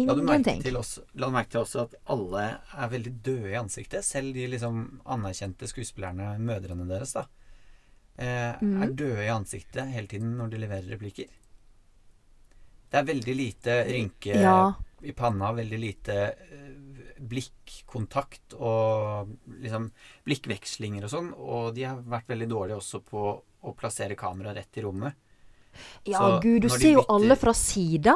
La 0.07 0.13
du, 0.15 0.21
merke 0.21 0.61
til 0.63 0.75
også, 0.75 1.01
la 1.15 1.27
du 1.29 1.33
merke 1.33 1.49
til 1.53 1.61
også 1.61 1.81
at 1.85 1.93
alle 2.11 2.41
er 2.77 2.89
veldig 2.91 3.11
døde 3.23 3.49
i 3.53 3.55
ansiktet. 3.59 4.03
Selv 4.03 4.33
de 4.35 4.47
liksom 4.51 4.81
anerkjente 5.05 5.67
skuespillerne, 5.71 6.33
mødrene 6.43 6.87
deres, 6.89 7.13
da, 7.13 7.25
eh, 8.17 8.55
Mhm. 8.61 8.83
er 8.83 8.87
døde 8.91 9.23
i 9.25 9.31
ansiktet 9.31 9.87
hele 9.93 10.07
tiden 10.07 10.35
når 10.37 10.49
de 10.51 10.57
leverer 10.57 10.89
replikker. 10.91 11.27
Det 12.91 12.99
er 12.99 13.03
veldig 13.13 13.35
lite 13.35 13.77
rynke 13.87 14.35
Ja. 14.41 14.73
i 15.03 15.11
panna, 15.11 15.51
veldig 15.53 15.79
lite 15.79 16.13
eh, 16.35 16.73
blikkontakt 17.19 18.53
og 18.59 19.27
liksom 19.61 19.89
blikkvekslinger 20.25 21.03
og 21.03 21.09
sånn. 21.09 21.33
Og 21.37 21.73
de 21.75 21.83
har 21.83 21.97
vært 22.01 22.27
veldig 22.27 22.47
dårlige 22.49 22.77
også 22.77 23.01
på 23.03 23.41
å 23.63 23.75
plassere 23.75 24.15
kameraet 24.15 24.55
rett 24.55 24.77
i 24.77 24.81
rommet. 24.81 25.13
Ja, 26.05 26.19
Så 26.19 26.41
gud, 26.41 26.61
du 26.61 26.69
ser 26.69 26.91
jo 26.93 27.01
bytter- 27.01 27.15
alle 27.15 27.35
fra 27.35 27.53
sida. 27.53 28.15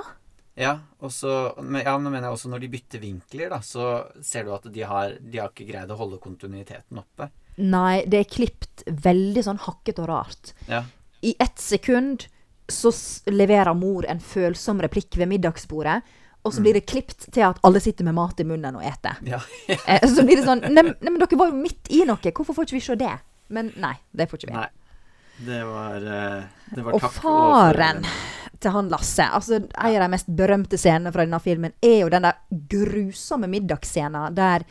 Ja, 0.60 0.74
og 1.00 1.12
så 1.16 1.54
men, 1.64 1.82
ja, 1.86 1.94
nå 1.98 2.10
mener 2.12 2.28
jeg 2.28 2.36
også 2.36 2.50
når 2.52 2.60
de 2.66 2.68
bytter 2.74 3.00
vinkler, 3.00 3.50
da, 3.54 3.60
så 3.64 3.86
ser 4.22 4.44
du 4.44 4.52
at 4.54 4.66
de 4.74 4.82
har, 4.84 5.14
de 5.22 5.40
har 5.40 5.50
ikke 5.54 5.68
greid 5.70 5.92
å 5.94 5.98
holde 6.00 6.20
kontinuiteten 6.20 7.00
oppe. 7.00 7.30
Nei, 7.62 8.04
det 8.08 8.20
er 8.20 8.30
klipt 8.32 8.84
veldig 8.88 9.44
sånn 9.48 9.62
hakket 9.64 10.00
og 10.04 10.10
rart. 10.12 10.52
Ja. 10.68 10.84
I 11.24 11.36
ett 11.40 11.60
sekund 11.62 12.26
så 12.72 12.92
leverer 13.32 13.74
mor 13.76 14.06
en 14.10 14.20
følsom 14.24 14.82
replikk 14.84 15.16
ved 15.20 15.28
middagsbordet, 15.32 16.02
og 16.44 16.54
så 16.54 16.60
Mm. 16.60 16.64
blir 16.64 16.74
det 16.74 16.86
klipt 16.90 17.32
til 17.32 17.44
at 17.46 17.60
alle 17.64 17.80
sitter 17.80 18.04
med 18.04 18.16
mat 18.16 18.40
i 18.40 18.44
munnen 18.44 18.76
og 18.76 18.84
eter. 18.84 19.18
ja. 19.28 19.40
Eh, 19.88 20.08
så 20.08 20.24
blir 20.26 20.38
det 20.40 20.46
sånn 20.48 20.62
nei, 20.74 20.84
nei, 20.84 21.10
men 21.12 21.20
dere 21.20 21.38
var 21.38 21.52
jo 21.52 21.60
midt 21.62 21.88
i 21.92 22.04
noe, 22.06 22.18
hvorfor 22.18 22.56
får 22.56 22.66
ikke 22.66 22.80
vi 22.80 22.86
se 22.88 22.96
det? 22.96 23.12
Men 23.50 23.72
nei, 23.78 23.94
det 24.12 24.28
får 24.32 24.40
ikke 24.40 24.52
vi. 24.52 24.58
Nei. 24.58 24.68
Det 25.46 25.64
var, 25.66 25.96
eh, 25.96 26.44
det 26.76 26.84
var 26.86 26.94
Og 26.94 27.02
faren 27.02 28.04
til 28.62 28.74
han 28.76 28.90
Lasse 28.92 29.26
altså 29.26 29.58
En 29.60 29.96
av 29.96 30.02
de 30.04 30.08
mest 30.14 30.30
berømte 30.38 30.78
scenene 30.80 31.12
fra 31.14 31.26
denne 31.26 31.40
filmen 31.44 31.74
er 31.82 32.00
jo 32.04 32.10
den 32.14 32.28
der 32.28 32.40
grusomme 32.72 33.50
middagsscenen 33.52 34.36
der 34.38 34.66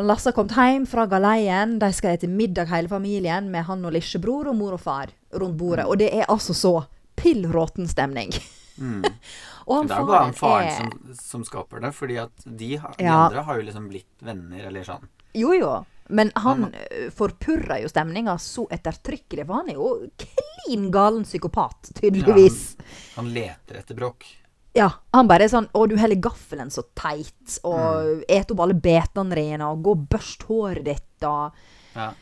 Lasse 0.00 0.30
har 0.30 0.36
kommet 0.36 0.54
hjem 0.54 0.84
fra 0.88 1.04
galeien. 1.10 1.74
De 1.82 1.88
skal 1.92 2.14
spise 2.16 2.30
middag 2.30 2.70
hele 2.70 2.88
familien 2.88 3.50
med 3.52 3.66
han 3.66 3.82
og 3.84 3.92
lillebror 3.92 4.48
og 4.52 4.56
mor 4.56 4.76
og 4.76 4.80
far 4.80 5.10
rundt 5.34 5.58
bordet. 5.60 5.84
Og 5.90 5.98
det 6.00 6.12
er 6.14 6.30
altså 6.30 6.54
så 6.56 6.72
pillråten 7.18 7.88
stemning. 7.90 8.30
Mm. 8.78 9.02
og 9.66 9.74
han 9.76 9.90
Det 9.90 9.96
er 9.96 10.04
jo 10.04 10.06
bare 10.12 10.24
han 10.30 10.36
faren 10.38 10.68
er 10.70 10.76
som, 10.78 11.16
som 11.18 11.44
skaper 11.44 11.82
det, 11.84 11.90
fordi 11.98 12.16
at 12.22 12.46
de, 12.46 12.54
de 12.54 12.78
Ja. 13.04 13.16
andre 13.26 13.42
har 13.44 13.58
jo 13.58 13.66
liksom 13.66 13.88
blitt 13.90 14.24
venner, 14.24 14.62
eller 14.70 14.86
sånn. 14.86 15.04
Jo, 15.36 15.52
jo. 15.58 15.74
Men 16.10 16.32
han 16.36 16.62
Han- 16.64 16.74
forpurrer 17.14 17.82
jo 17.82 17.88
stemninga 17.88 18.34
så 18.38 18.66
ettertrykkelig, 18.70 19.46
for 19.46 19.54
han 19.60 19.70
er 19.70 19.74
jo 19.78 20.10
klin 20.18 20.90
galen 20.90 21.24
psykopat, 21.24 21.92
tydeligvis. 22.00 22.76
Han 23.16 23.32
leter 23.34 23.78
etter 23.80 23.94
bråk. 23.98 24.26
Ja, 24.74 24.88
han 25.12 25.26
bare 25.26 25.44
er 25.48 25.48
sånn 25.50 25.66
Å, 25.74 25.88
du 25.90 25.96
heller 25.98 26.14
gaffelen 26.22 26.68
så 26.70 26.84
teit, 26.94 27.58
og 27.64 27.78
Mm. 27.78 28.24
et 28.28 28.50
opp 28.52 28.60
alle 28.60 28.74
betene 28.74 29.34
dine, 29.34 29.62
og 29.66 29.82
gå 29.82 29.90
og 29.96 30.08
børst 30.08 30.44
håret 30.46 30.84
ditt, 30.84 31.22
og 31.26 31.52
Ja. 31.96 32.12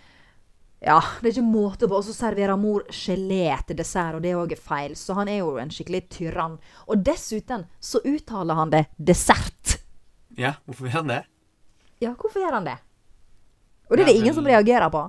Ja, 0.81 1.01
det 1.21 1.37
er 1.37 1.41
ikke 1.43 1.53
måte 1.53 1.89
på. 1.89 1.97
Og 1.99 2.05
så 2.05 2.15
serverer 2.15 2.57
mor 2.57 2.85
gelé 2.89 3.51
til 3.67 3.75
dessert, 3.77 4.15
og 4.15 4.23
det 4.23 4.33
òg 4.39 4.53
er 4.53 4.57
feil. 4.63 4.93
Så 4.95 5.13
han 5.17 5.27
er 5.29 5.39
jo 5.41 5.57
en 5.59 5.69
skikkelig 5.71 6.09
tyrann. 6.09 6.59
Og 6.87 7.03
dessuten 7.03 7.65
så 7.81 7.99
uttaler 8.05 8.55
han 8.55 8.71
det 8.71 8.87
dessert. 8.97 9.81
ja, 10.39 10.53
hvorfor 10.69 10.87
gjør 10.87 10.93
han 11.03 11.07
det? 11.09 11.25
Ja, 12.01 12.15
hvorfor 12.15 12.39
gjør 12.41 12.53
han 12.53 12.65
det? 12.65 12.79
Og 13.89 13.97
det 13.97 14.05
er 14.05 14.11
det 14.11 14.17
ingen 14.21 14.35
som 14.37 14.47
reagerer 14.47 14.91
på. 14.93 15.03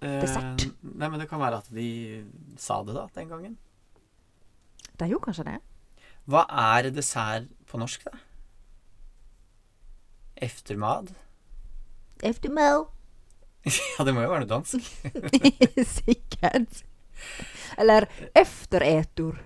Eh, 0.00 0.18
Dessert. 0.22 0.66
Nei, 0.82 1.08
men 1.08 1.20
det 1.20 1.28
kan 1.28 1.40
være 1.40 1.60
at 1.62 1.70
de 1.72 1.88
sa 2.60 2.80
det 2.86 2.96
da, 2.96 3.06
den 3.16 3.28
gangen. 3.32 3.56
De 4.96 5.08
gjorde 5.10 5.28
kanskje 5.28 5.44
det. 5.50 5.58
Hva 6.26 6.46
er 6.48 6.88
dessert 6.90 7.50
på 7.68 7.78
norsk, 7.78 8.06
da? 8.08 8.16
Eftermad? 10.36 11.14
Eftermæl. 12.22 12.84
Ja, 13.98 14.04
det 14.06 14.12
må 14.14 14.22
jo 14.22 14.30
være 14.30 14.44
noe 14.44 14.50
dansk. 14.50 14.78
Sikkert. 15.96 16.84
Eller 17.80 18.06
efteretor. 18.36 19.40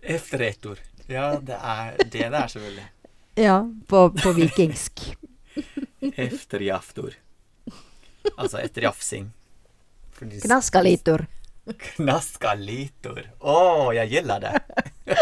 Efteretor. 0.00 0.78
Ja, 1.10 1.32
det 1.42 1.56
er 1.58 1.96
det 1.98 2.12
det 2.12 2.24
er, 2.30 2.46
selvfølgelig. 2.52 2.86
Ja, 3.42 3.56
på, 3.90 4.04
på 4.22 4.32
vikingsk. 4.36 5.02
Efterjaftor. 6.28 7.16
Altså 8.34 8.58
etter 8.62 8.82
jafsing. 8.88 9.30
Knaskalitor. 10.18 11.26
Knaskalitor. 11.96 13.22
Å, 13.40 13.56
jeg 13.96 14.12
gillar 14.16 14.40
det. 14.44 14.54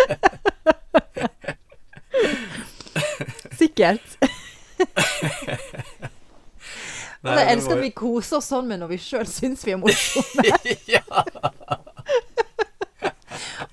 Sikkert. 3.61 4.19
Nei, 7.25 7.33
altså, 7.33 7.41
jeg 7.41 7.53
elsker 7.55 7.79
at 7.79 7.81
vi 7.81 7.93
koser 7.97 8.37
oss 8.37 8.49
sånn 8.53 8.67
med 8.69 8.83
når 8.83 8.91
vi 8.91 8.99
sjøl 9.01 9.29
syns 9.31 9.63
vi 9.65 9.73
er 9.73 9.79
morsomme. 9.81 10.45
ja. 10.93 11.01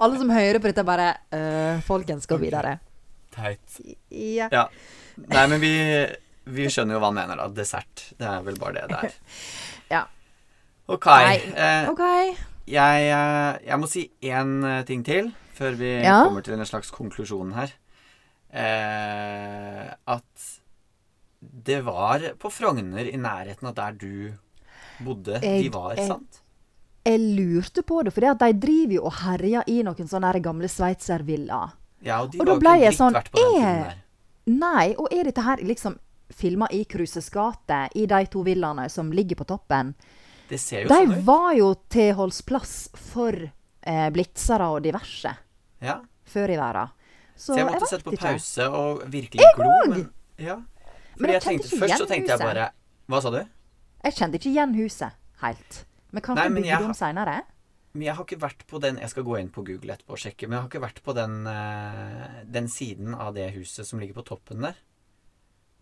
Alle 0.01 0.17
som 0.17 0.31
hører 0.31 0.61
på 0.61 0.69
dette, 0.69 0.85
bare 0.87 1.09
øh, 1.35 1.81
Folkens, 1.85 2.23
gå 2.29 2.37
videre. 2.39 2.77
Teit. 3.35 3.81
Ja. 4.09 4.47
Ja. 4.51 4.63
Nei, 5.19 5.43
men 5.51 5.59
vi, 5.61 5.73
vi 6.51 6.67
skjønner 6.71 6.95
jo 6.97 6.99
hva 7.03 7.09
han 7.11 7.17
mener, 7.19 7.39
da. 7.41 7.47
Dessert. 7.55 8.05
Det 8.19 8.27
er 8.27 8.41
vel 8.45 8.57
bare 8.61 8.73
det 8.81 8.87
det 8.91 9.03
er. 9.09 9.13
Ja. 9.91 10.05
Ok. 10.91 11.07
Eh, 11.07 11.89
OK. 11.91 12.01
jeg, 12.67 13.05
eh, 13.11 13.57
jeg 13.67 13.79
må 13.79 13.87
si 13.91 14.05
én 14.23 14.53
eh, 14.67 14.83
ting 14.87 15.03
til 15.07 15.31
før 15.57 15.75
vi 15.79 15.91
Ja. 16.03 16.23
kommer 16.25 16.41
til 16.43 16.53
en 16.57 16.65
slags 16.65 16.91
konklusjon 16.91 17.51
her. 17.55 17.71
Eh, 18.51 19.87
at 20.07 20.47
det 21.41 21.79
var 21.85 22.23
på 22.39 22.51
Frogner, 22.53 23.07
i 23.09 23.17
nærheten 23.17 23.67
av 23.71 23.75
der 23.77 23.91
du 23.97 24.33
bodde, 25.05 25.39
de 25.41 25.69
var, 25.73 25.95
jeg- 25.97 26.07
sant? 26.07 26.41
Jeg 27.05 27.19
lurte 27.19 27.81
på 27.83 28.03
det, 28.05 28.13
for 28.13 28.21
de 28.21 28.53
driver 28.53 28.93
jo 28.93 29.05
og 29.09 29.13
herjer 29.23 29.63
i 29.67 29.81
noen 29.83 30.07
sånne 30.07 30.41
gamle 30.41 30.67
sveitservillaer. 30.69 31.71
Ja, 32.05 32.21
og 32.21 32.31
de 32.31 32.39
Og 32.39 32.45
var 32.47 32.53
jo 32.53 32.59
ikke 32.59 32.89
dritt 32.89 32.97
sånn, 32.97 33.13
verdt 33.13 33.31
på 33.31 33.37
den 33.37 33.53
tiden 33.53 33.67
er- 33.67 33.83
der. 33.83 33.97
Nei, 34.47 34.95
og 34.97 35.07
er 35.13 35.23
dette 35.23 35.41
her 35.41 35.57
liksom 35.57 35.97
filma 36.35 36.67
i 36.71 36.83
Kruses 36.85 37.29
gate, 37.29 37.89
i 37.95 38.05
de 38.05 38.25
to 38.31 38.43
villaene 38.43 38.89
som 38.89 39.11
ligger 39.11 39.35
på 39.35 39.45
toppen? 39.45 39.93
Det 40.49 40.59
ser 40.59 40.83
De 40.87 40.93
sånn 40.93 41.13
ut. 41.17 41.23
var 41.25 41.53
jo 41.55 41.73
tilholdsplass 41.89 42.89
for 43.13 43.33
eh, 43.83 44.09
blitzere 44.13 44.67
og 44.75 44.81
diverse 44.83 45.31
Ja. 45.81 46.01
før 46.25 46.49
i 46.51 46.57
verden. 46.57 46.89
Så, 47.35 47.53
Så 47.53 47.57
jeg 47.57 47.65
måtte 47.65 47.79
jeg 47.79 47.89
sette 47.89 48.03
på 48.03 48.11
ikke. 48.13 48.33
pause 48.35 48.67
og 48.69 48.99
virkelig 49.09 49.45
glo. 49.55 49.71
Men, 49.89 50.11
ja. 50.37 50.59
Men 51.17 51.31
jeg 51.31 51.41
jeg 51.41 51.41
tenkte, 51.59 51.77
først 51.79 51.97
så 51.97 52.07
tenkte 52.07 52.29
jeg 52.35 52.39
bare 52.39 52.69
Hva 53.09 53.21
sa 53.21 53.29
du? 53.31 53.39
Jeg 54.03 54.13
kjente 54.13 54.35
ikke 54.39 54.51
igjen 54.51 54.75
huset 54.75 55.11
helt. 55.41 55.85
Men 56.11 56.21
kanskje 56.21 56.43
Nei, 56.43 56.49
men 56.49 56.63
bygde 56.63 56.85
om 56.85 56.93
seinere? 56.93 57.41
Men 57.93 58.03
jeg 58.03 58.15
har 58.15 58.23
ikke 58.25 58.39
vært 58.39 58.67
på 58.67 58.79
den 58.79 58.97
Jeg 58.97 59.09
skal 59.09 59.23
gå 59.23 59.39
inn 59.39 59.49
på 59.49 59.63
Google 59.65 59.93
etterpå 59.93 60.11
og 60.15 60.17
sjekke, 60.21 60.47
men 60.47 60.51
jeg 60.57 60.61
har 60.61 60.69
ikke 60.69 60.83
vært 60.85 61.01
på 61.03 61.13
den, 61.15 61.47
eh, 61.47 62.43
den 62.45 62.67
siden 62.67 63.15
av 63.15 63.33
det 63.33 63.53
huset 63.55 63.85
som 63.87 63.99
ligger 63.99 64.13
på 64.21 64.25
toppen 64.25 64.61
der. 64.61 64.75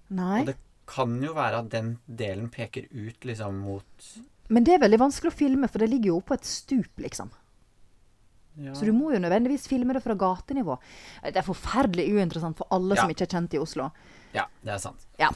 Nei. 0.10 0.42
Og 0.42 0.50
det 0.52 0.58
kan 0.90 1.20
jo 1.22 1.36
være 1.38 1.60
at 1.64 1.70
den 1.74 1.94
delen 2.08 2.48
peker 2.50 2.88
ut 2.90 3.26
liksom 3.30 3.60
mot 3.62 4.08
Men 4.50 4.66
det 4.66 4.74
er 4.78 4.82
veldig 4.82 4.98
vanskelig 5.04 5.30
å 5.30 5.38
filme, 5.38 5.68
for 5.70 5.84
det 5.84 5.90
ligger 5.92 6.14
jo 6.14 6.18
oppå 6.24 6.34
et 6.34 6.48
stup, 6.50 6.90
liksom. 6.98 7.30
ja. 8.58 8.74
Så 8.74 8.88
du 8.88 8.94
må 8.98 9.12
jo 9.14 9.20
nødvendigvis 9.22 9.68
filme 9.70 9.94
det 9.94 10.02
fra 10.02 10.16
gatenivå. 10.18 10.80
Det 11.22 11.38
er 11.38 11.46
forferdelig 11.46 12.08
uinteressant 12.16 12.58
for 12.58 12.68
alle 12.74 12.96
Ja. 12.98 13.04
som 13.04 13.14
ikke 13.14 13.28
er 13.28 13.34
kjent 13.36 13.54
i 13.54 13.62
Oslo. 13.62 13.92
Ja, 14.34 14.48
det 14.66 14.74
er 14.74 14.82
sant. 14.82 15.06
Ja. 15.22 15.30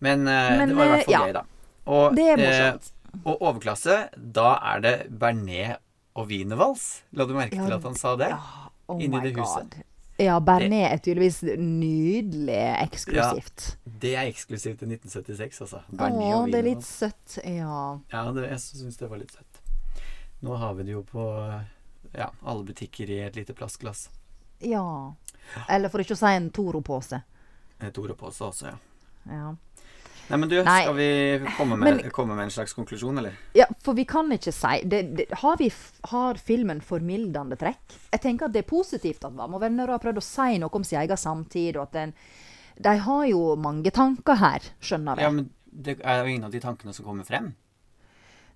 Men, 0.00 0.28
uh, 0.28 0.58
Men, 0.58 0.68
det 0.68 0.76
var 0.76 0.84
i 0.84 0.92
hvert 0.92 1.00
eh, 1.00 1.04
fall 1.08 1.14
ja. 1.14 1.24
gøy, 1.24 1.32
da. 1.32 1.44
Og, 1.86 2.14
Det 2.16 2.28
er 2.28 2.38
eh, 2.38 2.44
morsomt. 2.44 2.92
og 3.24 3.42
overklasse, 3.48 3.96
da 4.14 4.58
er 4.74 4.80
det 4.84 4.94
Bernet 5.18 5.80
og 6.14 6.28
wienervals. 6.28 7.02
La 7.12 7.24
du 7.24 7.32
merke 7.34 7.56
til 7.56 7.72
at 7.72 7.82
han 7.88 7.96
sa 7.96 8.14
det? 8.20 8.28
Ja, 8.28 8.68
oh 8.88 9.00
Inni 9.02 9.20
det 9.24 9.32
huset. 9.38 9.72
god. 9.72 9.82
Ja, 10.22 10.36
Bernet 10.40 10.92
er 10.92 11.00
tydeligvis 11.02 11.40
nydelig 11.58 12.58
eksklusivt. 12.84 13.64
Ja, 13.84 13.92
Det 14.04 14.12
er 14.14 14.28
eksklusivt 14.30 14.78
til 14.78 14.92
1976, 14.94 15.60
altså. 15.64 15.80
Bernet 15.90 16.34
og 16.36 16.52
det 16.52 16.60
er 16.60 16.68
litt 16.68 16.86
søtt. 16.86 17.38
Ja. 17.42 17.98
Ja, 18.12 18.22
det, 18.36 18.44
jeg 18.52 18.60
syns 18.62 19.00
det 19.00 19.10
var 19.10 19.18
litt 19.18 19.34
søtt. 19.34 19.60
Nå 20.44 20.54
har 20.60 20.74
vi 20.78 20.86
det 20.86 20.94
jo 20.94 21.02
på 21.08 21.24
ja, 22.14 22.28
alle 22.44 22.64
butikker 22.68 23.10
i 23.10 23.18
et 23.26 23.36
lite 23.36 23.54
plastglass. 23.58 24.08
ja. 24.60 25.14
Eller 25.68 25.90
for 25.92 26.00
ikke 26.00 26.14
å 26.16 26.16
si 26.16 26.30
en 26.32 26.46
Toro-pose. 26.56 27.18
Toro-pose 27.92 28.44
også, 28.46 28.70
ja. 28.70 28.78
Ja. 29.28 29.50
Nei, 30.30 30.38
men 30.40 30.48
du, 30.48 30.56
Nei. 30.64 30.82
skal 30.82 30.94
vi 30.96 31.08
komme 31.58 31.76
med, 31.76 31.98
Men- 32.00 32.10
komme 32.16 32.34
med 32.36 32.44
en 32.46 32.50
slags 32.54 32.72
konklusjon, 32.72 33.18
eller? 33.20 33.32
ja, 33.54 33.66
for 33.84 33.92
vi 33.94 34.04
kan 34.08 34.30
ikke 34.32 34.52
si 34.52 34.80
det, 34.88 35.02
det, 35.16 35.26
har, 35.42 35.56
vi, 35.60 35.68
har 36.10 36.34
filmen 36.40 36.80
formildende 36.80 37.58
trekk? 37.60 37.98
Jeg 38.12 38.20
tenker 38.24 38.46
at 38.48 38.52
det 38.52 38.64
er 38.64 38.70
positivt 38.70 39.24
at 39.24 39.36
Vam 39.36 39.54
og 39.54 39.60
venner 39.60 39.86
har 39.92 39.98
prøvd 40.00 40.22
å 40.22 40.24
si 40.24 40.56
noe 40.58 40.70
om 40.72 40.84
sin 40.84 41.00
egen 41.02 41.16
samtid, 41.20 41.76
og 41.76 41.82
at 41.90 41.92
den, 41.92 42.14
de 42.80 42.96
har 43.04 43.26
jo 43.28 43.42
mange 43.60 43.90
tanker 43.94 44.34
her, 44.40 44.60
skjønner 44.80 45.16
jeg. 45.20 45.28
Ja, 45.28 45.30
men 45.30 45.50
det 45.70 45.98
er 46.02 46.22
jo 46.22 46.32
ingen 46.32 46.44
av 46.48 46.52
de 46.56 46.60
tankene 46.60 46.94
som 46.94 47.04
kommer 47.04 47.24
frem. 47.28 47.52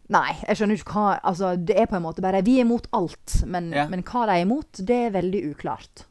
Nei, 0.08 0.32
jeg 0.46 0.56
skjønner 0.56 0.78
ikke 0.80 0.94
hva 0.96 1.20
Altså, 1.20 1.50
det 1.60 1.74
er 1.76 1.84
på 1.90 1.98
en 1.98 2.04
måte 2.06 2.22
bare 2.24 2.40
Vi 2.40 2.54
er 2.56 2.64
imot 2.64 2.86
alt, 2.96 3.42
men, 3.46 3.66
Ja. 3.76 3.84
men 3.92 4.00
hva 4.02 4.22
de 4.24 4.38
er 4.38 4.46
imot, 4.46 4.80
det 4.80 4.96
er 4.96 5.10
veldig 5.10 5.42
uklart. 5.52 6.06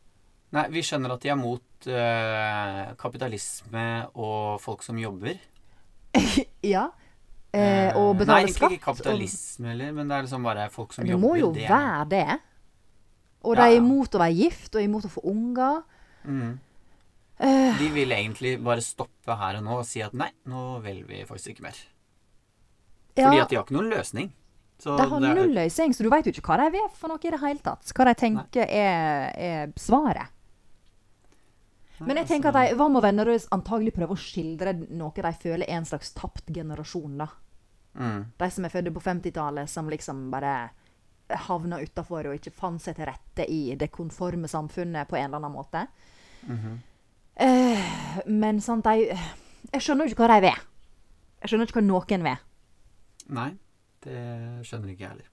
Nei, 0.56 0.64
vi 0.72 0.82
skjønner 0.86 1.12
at 1.18 1.24
de 1.26 1.30
er 1.34 1.36
mot 1.40 1.88
eh, 1.92 2.84
kapitalisme 3.00 3.86
og 4.16 4.62
folk 4.64 4.84
som 4.86 5.00
jobber. 5.02 5.36
Ja. 6.68 6.86
Eh, 7.54 7.96
og 7.96 8.14
Nei, 8.14 8.20
betale 8.20 8.38
egentlig 8.44 8.56
skatt. 8.58 8.74
ikke 8.76 8.86
kapitalisme 8.92 9.70
heller, 9.72 9.92
men 9.96 10.08
det 10.10 10.16
er 10.18 10.26
liksom 10.28 10.44
bare 10.46 10.70
folk 10.74 10.94
som 10.94 11.06
Det 11.06 11.14
jobber. 11.14 11.24
må 11.28 11.36
jo 11.40 11.52
det 11.56 11.68
være 11.70 12.08
det. 12.12 12.40
Og 13.48 13.56
Ja, 13.56 13.62
de 13.68 13.76
er 13.76 13.78
imot 13.80 14.16
å 14.18 14.20
være 14.22 14.36
gift, 14.36 14.76
og 14.76 14.82
imot 14.84 15.06
å 15.08 15.12
få 15.14 15.24
unger. 15.30 15.84
Mm. 16.28 16.58
Eh, 17.40 17.78
De 17.80 17.88
vil 17.94 18.12
egentlig 18.12 18.56
bare 18.66 18.82
stoppe 18.82 19.36
her 19.40 19.60
og 19.60 19.64
nå 19.68 19.78
og 19.80 19.86
si 19.88 20.02
at 20.02 20.14
nei, 20.18 20.32
nå 20.50 20.82
vil 20.84 21.04
vi 21.08 21.22
faktisk 21.30 21.54
ikke 21.56 21.68
mer. 21.70 21.78
ja, 23.16 23.28
Fordi 23.30 23.42
at 23.44 23.50
de 23.50 23.56
har 23.60 23.64
ikke 23.68 23.78
noen 23.78 23.92
løsning. 23.94 24.32
Så 24.80 24.94
de 24.98 25.06
har 25.10 25.20
det 25.24 25.36
null 25.38 25.54
løsning, 25.56 25.94
så 25.96 26.04
du 26.06 26.10
veit 26.14 26.26
jo 26.28 26.32
ikke 26.36 26.52
hva 26.52 26.58
de 26.66 26.72
vil 26.76 26.90
for 26.94 27.10
noe 27.10 27.18
i 27.24 27.32
det 27.34 27.40
hele 27.42 27.60
tatt. 27.66 27.94
Hva 27.98 28.06
de 28.06 28.14
tenker 28.20 28.66
er, 28.70 29.32
er 29.34 29.72
svaret. 29.80 30.30
Men 32.06 32.20
jeg 32.22 32.28
tenker 32.30 32.54
at 32.54 32.70
de, 32.70 32.76
Hva 32.78 32.88
må 32.92 33.02
venner 33.02 33.32
antagelig 33.56 33.96
prøve 33.96 34.14
å 34.14 34.22
skildre 34.22 34.74
noe 34.90 35.14
de 35.16 35.34
føler 35.42 35.66
er 35.66 35.80
en 35.80 35.88
slags 35.88 36.14
tapt 36.18 36.52
generasjon, 36.54 37.18
da. 37.18 37.30
mm. 37.98 38.20
De 38.38 38.50
som 38.54 38.68
er 38.68 38.74
født 38.74 38.94
på 38.94 39.04
50-tallet, 39.06 39.70
som 39.70 39.90
liksom 39.90 40.28
bare 40.32 40.70
havna 41.48 41.82
utafor 41.82 42.30
og 42.30 42.38
ikke 42.38 42.54
fant 42.56 42.82
seg 42.82 42.96
til 42.96 43.10
rette 43.10 43.48
i 43.52 43.76
det 43.76 43.90
konforme 43.92 44.48
samfunnet 44.48 45.10
på 45.10 45.18
en 45.18 45.26
eller 45.26 45.42
annen 45.42 45.52
måte. 45.52 45.88
Mm 46.48 46.58
-hmm. 46.58 46.78
uh, 47.42 48.28
men 48.28 48.62
sant, 48.62 48.86
de 48.86 49.18
Jeg 49.74 49.82
skjønner 49.82 50.06
jo 50.06 50.12
ikke 50.12 50.26
hva 50.26 50.36
de 50.36 50.42
vil. 50.42 50.60
Jeg 51.42 51.50
skjønner 51.50 51.66
ikke 51.66 51.82
hva 51.82 51.88
noen 51.88 52.24
vil. 52.24 52.38
Nei, 53.28 53.58
det 54.04 54.22
skjønner 54.64 54.90
ikke 54.90 55.04
jeg 55.04 55.10
heller. 55.10 55.30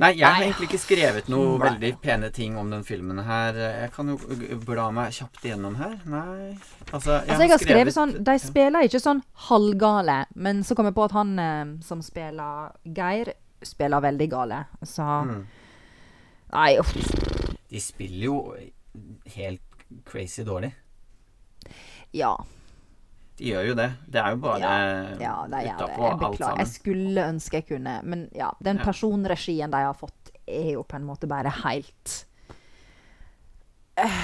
Nei, 0.00 0.14
jeg 0.16 0.24
har 0.24 0.42
egentlig 0.46 0.70
ikke 0.70 0.80
skrevet 0.80 1.26
noe 1.28 1.58
Nei. 1.58 1.66
veldig 1.66 1.90
pene 2.00 2.30
ting 2.32 2.54
om 2.56 2.70
den 2.72 2.84
filmen 2.88 3.20
her. 3.26 3.56
Jeg 3.82 3.90
kan 3.92 4.08
jo 4.08 4.16
bla 4.64 4.86
meg 4.96 5.12
kjapt 5.12 5.44
igjennom 5.44 5.76
her. 5.76 5.98
Nei 6.08 6.54
Altså, 6.90 7.18
jeg, 7.18 7.28
Altså, 7.28 7.42
jeg 7.42 7.50
har 7.52 7.60
skrevet 7.62 7.94
sånn 7.94 8.14
De 8.24 8.34
spiller 8.40 8.86
ikke 8.88 9.00
sånn 9.02 9.20
halvgale, 9.50 10.22
men 10.40 10.64
så 10.66 10.74
kom 10.74 10.88
jeg 10.88 10.96
på 10.96 11.04
at 11.04 11.14
han 11.14 11.34
eh, 11.38 11.74
som 11.84 12.00
spiller 12.02 12.72
Geir, 12.96 13.34
spiller 13.62 14.06
veldig 14.06 14.28
gale. 14.32 14.62
Så 14.88 15.04
mm. 15.04 15.40
Nei, 16.56 16.70
uff. 16.80 16.94
De 17.70 17.82
spiller 17.84 18.24
jo 18.24 18.38
helt 19.36 19.84
crazy 20.08 20.42
dårlig. 20.48 20.72
Ja. 22.16 22.32
De 23.40 23.48
gjør 23.48 23.70
jo 23.70 23.74
det. 23.78 23.88
Det 24.12 24.20
er 24.20 24.34
jo 24.34 24.40
bare 24.42 24.70
Ja, 25.16 25.34
ja, 25.48 25.76
utapå 25.78 26.02
Jeg 26.04 26.16
alt 26.28 26.40
sammen. 26.42 26.58
Jeg 26.60 26.68
skulle 26.74 27.22
ønske 27.24 27.56
jeg 27.62 27.66
kunne, 27.70 27.94
men 28.04 28.26
ja. 28.36 28.50
Den 28.60 28.80
personregien 28.84 29.72
de 29.72 29.80
har 29.86 29.96
fått, 29.96 30.32
er 30.44 30.74
jo 30.74 30.82
på 30.84 30.98
en 30.98 31.06
måte 31.08 31.28
bare 31.30 31.52
helt 31.62 32.16
Eh, 34.00 34.20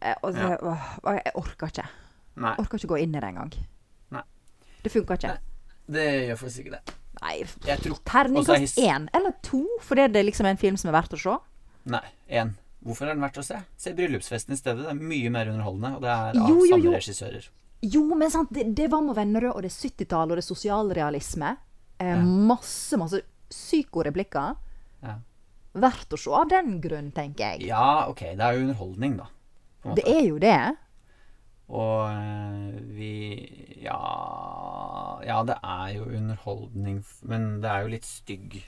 eh, 0.00 0.14
og 0.22 0.36
åh, 0.36 0.88
Jeg 1.04 1.32
orker 1.34 1.70
ikke. 1.70 1.84
Nei, 2.38 2.50
Jeg 2.50 2.64
orker 2.64 2.80
ikke 2.80 2.90
gå 2.92 2.98
inn 3.02 3.14
i 3.14 3.20
det 3.20 3.28
engang. 3.28 3.52
Det 4.78 4.92
funker 4.92 5.18
ikke. 5.18 5.34
Nei. 5.34 5.38
det 5.90 6.06
gjør 6.28 6.36
faktisk 6.38 6.58
ikke 6.62 6.76
det. 6.76 6.96
Nei. 7.18 7.34
Jeg 7.66 7.72
er 7.74 7.96
Terningkast 8.06 8.78
én 8.78 9.08
eller 9.16 9.34
to, 9.42 9.64
fordi 9.82 10.04
det 10.14 10.20
er 10.20 10.28
liksom 10.28 10.46
en 10.46 10.60
film 10.60 10.76
som 10.78 10.92
er 10.92 10.94
verdt 11.00 11.16
å 11.16 11.20
se. 11.20 11.34
Nei. 11.90 12.04
Én. 12.30 12.54
Hvorfor 12.86 13.08
er 13.08 13.16
den 13.16 13.24
verdt 13.24 13.40
å 13.42 13.44
se? 13.44 13.58
Se 13.76 13.92
'Bryllupsfesten' 13.92 14.54
i 14.54 14.60
stedet. 14.60 14.84
Det 14.86 14.92
er 14.92 15.00
mye 15.00 15.32
mer 15.34 15.50
underholdende, 15.50 15.96
og 15.96 16.04
det 16.04 16.10
er 16.14 16.38
av 16.38 16.48
Jo, 16.48 16.60
jo, 16.62 16.68
samme 16.70 16.84
jo. 16.84 16.92
regissører. 16.94 17.48
Jo, 17.82 18.02
men 18.18 18.30
sant, 18.30 18.50
det, 18.50 18.64
det 18.74 18.88
var 18.90 19.02
med 19.06 19.14
Vennerød, 19.14 19.52
og 19.54 19.62
det 19.62 19.70
er 19.70 19.76
70-tallet, 19.88 20.32
og 20.32 20.38
det 20.40 20.44
er 20.44 20.48
sosialrealisme. 20.54 21.52
Eh, 22.00 22.08
Ja. 22.14 22.22
Masse, 22.22 22.96
masse 22.98 23.20
psykoreplikker. 23.50 24.56
Ja. 25.02 25.14
Verdt 25.78 26.12
å 26.14 26.18
se 26.18 26.30
av 26.34 26.48
den 26.50 26.80
grunn, 26.82 27.12
tenker 27.14 27.52
jeg. 27.54 27.68
ja, 27.68 28.08
ok. 28.10 28.24
Det 28.34 28.42
er 28.44 28.56
jo 28.56 28.64
underholdning, 28.66 29.16
da. 29.20 29.28
Det 29.94 30.04
er 30.10 30.24
jo 30.26 30.38
det. 30.42 30.56
Og 31.68 32.08
eh, 32.10 32.80
vi 32.96 33.12
Ja 33.84 33.98
Ja, 35.24 35.42
det 35.44 35.58
er 35.62 35.92
jo 35.98 36.04
underholdning, 36.08 37.02
men 37.22 37.60
det 37.60 37.68
er 37.70 37.82
jo 37.84 37.92
litt 37.92 38.08
stygg 38.08 38.62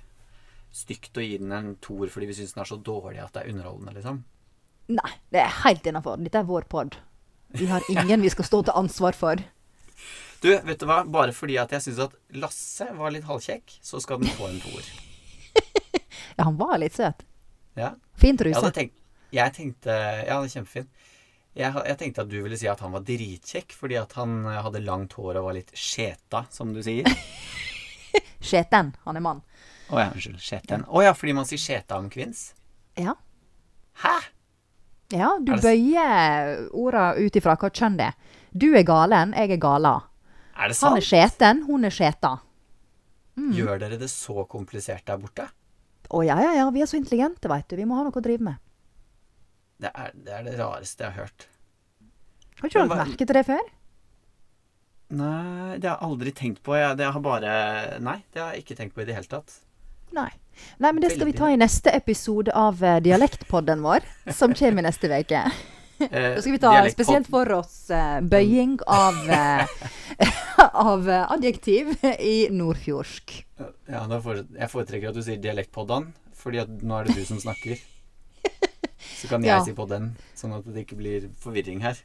stygt 0.70 1.16
å 1.18 1.22
gi 1.24 1.38
den 1.40 1.50
en 1.56 1.70
toer 1.82 2.06
fordi 2.12 2.28
vi 2.28 2.34
syns 2.38 2.52
den 2.54 2.60
er 2.62 2.68
så 2.68 2.76
dårlig 2.78 3.18
at 3.24 3.32
det 3.34 3.42
er 3.42 3.50
underholdende, 3.50 3.94
liksom. 3.96 4.20
Nei, 4.94 5.10
det 5.34 5.40
er 5.42 5.56
helt 5.64 5.86
innafor. 5.90 6.20
Dette 6.22 6.38
er 6.38 6.46
vår 6.46 6.68
pod. 6.70 6.94
Vi 7.52 7.66
har 7.66 7.84
ingen 7.90 8.22
vi 8.22 8.30
skal 8.30 8.46
stå 8.46 8.62
til 8.68 8.76
ansvar 8.78 9.16
for. 9.18 9.40
Du, 10.40 10.48
vet 10.64 10.80
du 10.80 10.86
hva? 10.88 11.02
Bare 11.04 11.34
fordi 11.36 11.58
at 11.60 11.72
jeg 11.74 11.84
syns 11.84 11.98
at 12.06 12.14
Lasse 12.40 12.86
var 12.96 13.12
litt 13.12 13.26
halvkjekk, 13.28 13.74
så 13.84 14.00
skal 14.00 14.22
den 14.22 14.32
få 14.36 14.50
en 14.50 14.60
toer. 14.64 14.90
Ja, 16.38 16.44
han 16.46 16.56
var 16.56 16.78
litt 16.78 16.94
søt. 16.94 17.24
Ja. 17.76 17.90
Fin 18.16 18.38
truse. 18.38 18.60
Jeg, 18.62 18.72
tenkt, 18.72 18.94
jeg 19.34 19.52
tenkte 19.52 19.92
Ja, 19.92 20.38
det 20.40 20.46
er 20.46 20.52
kjempefin. 20.54 20.86
Jeg, 21.58 21.74
jeg 21.90 21.98
tenkte 22.00 22.22
at 22.22 22.30
du 22.30 22.36
ville 22.38 22.56
si 22.56 22.68
at 22.70 22.80
han 22.80 22.94
var 22.94 23.02
dritkjekk 23.04 23.74
fordi 23.76 23.98
at 23.98 24.14
han 24.16 24.38
eh, 24.46 24.60
hadde 24.62 24.80
langt 24.86 25.16
hår 25.18 25.40
og 25.40 25.48
var 25.48 25.56
litt 25.58 25.72
skjeta, 25.76 26.44
som 26.54 26.70
du 26.72 26.80
sier. 26.86 27.08
Skjeten. 28.50 28.94
Han 29.04 29.18
er 29.18 29.24
mann. 29.26 29.42
Å 29.90 29.98
ja, 29.98 30.08
unnskyld. 30.14 30.38
Skjeten. 30.40 30.86
Å 30.86 31.02
ja, 31.04 31.12
fordi 31.18 31.34
man 31.36 31.48
sier 31.50 31.60
skjeta 31.60 31.98
om 32.00 32.08
kvinns? 32.12 32.52
Ja. 32.96 33.16
Hæ? 34.04 34.16
Ja, 35.10 35.32
du 35.42 35.52
det 35.56 35.62
bøyer 35.64 36.68
orda 36.76 37.04
ut 37.18 37.36
ifra 37.40 37.56
hva 37.58 37.70
kjønn 37.74 37.96
det 37.98 38.10
er. 38.12 38.36
Du 38.54 38.68
er 38.78 38.84
galen, 38.86 39.32
jeg 39.34 39.50
er 39.56 39.60
gala. 39.62 39.96
Er 40.60 40.68
det 40.70 40.76
sant? 40.78 40.92
Han 40.94 41.00
er 41.00 41.06
skjeten, 41.06 41.62
hun 41.66 41.84
er 41.88 41.94
skjeta. 41.94 42.36
Gjør 43.40 43.78
dere 43.80 43.96
det 43.98 44.10
så 44.12 44.44
komplisert 44.50 45.06
der 45.08 45.18
borte? 45.22 45.46
Å 46.10 46.20
ja, 46.26 46.36
ja, 46.42 46.52
ja, 46.58 46.66
vi 46.74 46.82
er 46.82 46.88
så 46.90 46.98
intelligente, 46.98 47.48
veit 47.48 47.68
du. 47.70 47.76
Vi 47.78 47.86
må 47.88 47.96
ha 47.96 48.02
noe 48.04 48.12
å 48.18 48.22
drive 48.22 48.42
med. 48.44 48.58
Det 49.80 49.90
er 49.94 50.10
det, 50.14 50.32
er 50.34 50.42
det 50.44 50.56
rareste 50.58 51.06
jeg 51.06 51.14
har 51.14 51.24
hørt. 51.24 51.46
Har 52.60 52.68
ikke 52.68 52.82
du 52.84 52.90
hva- 52.92 52.98
merke 53.06 53.24
til 53.26 53.34
det 53.38 53.44
før? 53.48 53.62
Nei, 55.10 55.78
det 55.80 55.88
har 55.90 55.96
jeg 55.96 56.06
aldri 56.06 56.32
tenkt 56.36 56.60
på. 56.66 56.76
Jeg, 56.78 56.98
det 57.00 57.08
har 57.14 57.22
bare 57.24 57.54
Nei, 58.04 58.18
det 58.34 58.42
har 58.42 58.52
jeg 58.54 58.62
ikke 58.66 58.76
tenkt 58.78 58.94
på 58.94 59.02
i 59.02 59.08
det 59.08 59.16
hele 59.16 59.30
tatt. 59.30 59.56
Nei. 60.12 60.30
Nei, 60.78 60.92
men 60.92 61.00
det 61.00 61.12
skal 61.14 61.26
vi 61.30 61.32
ta 61.36 61.48
i 61.50 61.56
neste 61.60 61.92
episode 61.96 62.52
av 62.52 62.82
eh, 62.84 62.98
Dialektpodden 63.00 63.80
vår, 63.84 64.04
som 64.36 64.52
kommer 64.54 64.82
neste 64.88 65.08
uke. 65.12 65.44
Eh, 66.00 66.32
Da 66.32 66.40
skal 66.40 66.52
vi 66.54 66.58
ta 66.62 66.70
spesielt 66.88 67.26
for 67.28 67.44
oss 67.52 67.90
eh, 67.92 68.22
bøying 68.24 68.78
av, 68.88 69.18
eh, 69.28 69.66
av 70.72 71.04
eh, 71.12 71.26
adjektiv 71.34 71.90
i 72.16 72.46
nordfjordsk. 72.56 73.34
Ja, 73.84 74.06
da 74.08 74.16
jeg 74.16 74.70
foretrekker 74.72 75.10
at 75.10 75.18
du 75.18 75.20
sier 75.26 75.36
dialektpoddan, 75.44 76.06
fordi 76.40 76.62
at 76.62 76.72
nå 76.80 76.96
er 77.02 77.10
det 77.10 77.18
du 77.18 77.26
som 77.28 77.36
snakker. 77.44 77.76
Så 78.96 79.28
kan 79.28 79.42
jeg 79.44 79.52
Ja. 79.52 79.58
si 79.60 79.76
podden, 79.76 80.14
sånn 80.32 80.56
at 80.56 80.64
det 80.72 80.86
ikke 80.86 80.96
blir 81.02 81.28
forvirring 81.44 81.84
her. 81.84 82.00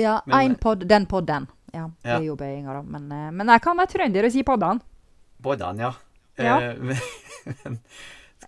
Ja, 0.00 0.22
én 0.32 0.56
pod, 0.56 0.88
den 0.88 1.04
podden. 1.04 1.50
Ja, 1.76 1.90
det 2.00 2.16
er 2.16 2.24
jo 2.30 2.40
bøyinga, 2.40 2.78
da. 2.80 2.82
Men, 2.96 3.12
eh, 3.12 3.28
men 3.30 3.52
jeg 3.52 3.60
kan 3.68 3.76
være 3.76 3.92
trønder 3.92 4.24
og 4.24 4.32
si 4.32 4.40
poddan. 4.42 4.80
Poddan, 5.44 5.84
ja. 5.84 5.92
Ja. 6.38 6.58
Eh, 6.60 6.74
men, 7.64 7.78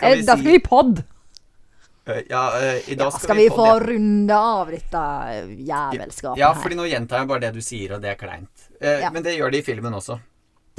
Eh, 0.00 0.20
Da 0.22 0.36
skal 0.36 0.44
vi 0.44 0.58
pod! 0.62 1.00
Eh, 2.06 2.22
Ja, 2.30 2.42
i 2.86 2.94
dag 2.94 3.06
Ja, 3.06 3.10
skal, 3.10 3.20
skal 3.24 3.36
vi 3.36 3.48
pod, 3.48 3.56
få 3.58 3.66
det. 3.78 3.86
runde 3.92 4.34
av 4.36 4.70
dette 4.70 5.00
jævelskapet 5.02 5.98
jævelskapet 5.98 6.38
Ja, 6.38 6.52
her? 6.52 6.62
fordi 6.62 6.76
nå 6.78 6.86
gjentar 6.88 7.18
jeg 7.22 7.28
bare 7.28 7.40
det 7.46 7.52
du 7.54 7.60
sier, 7.64 7.94
og 7.96 8.02
det 8.04 8.10
er 8.12 8.18
kleint. 8.20 8.68
Eh, 8.80 9.00
Ja. 9.02 9.10
Men 9.10 9.22
det 9.26 9.36
gjør 9.38 9.50
de 9.52 9.58
i 9.58 9.62
filmen 9.66 9.92
også. 9.94 10.18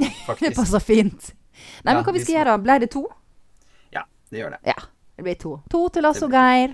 Det 0.40 0.54
passer 0.56 0.80
fint. 0.80 1.32
Nei, 1.84 1.92
men 1.94 2.04
hva 2.04 2.12
vi 2.14 2.20
skal 2.24 2.38
gjøre? 2.38 2.54
Ble 2.64 2.78
det 2.80 2.90
to? 2.94 3.02
Ja, 3.92 4.04
det 4.30 4.40
gjør 4.40 4.50
det. 4.56 4.60
Ja, 4.64 4.78
det 5.16 5.24
blir 5.26 5.34
to. 5.42 5.56
To 5.70 5.88
til 5.92 6.06
oss 6.08 6.22
og 6.24 6.32
Geir. 6.32 6.72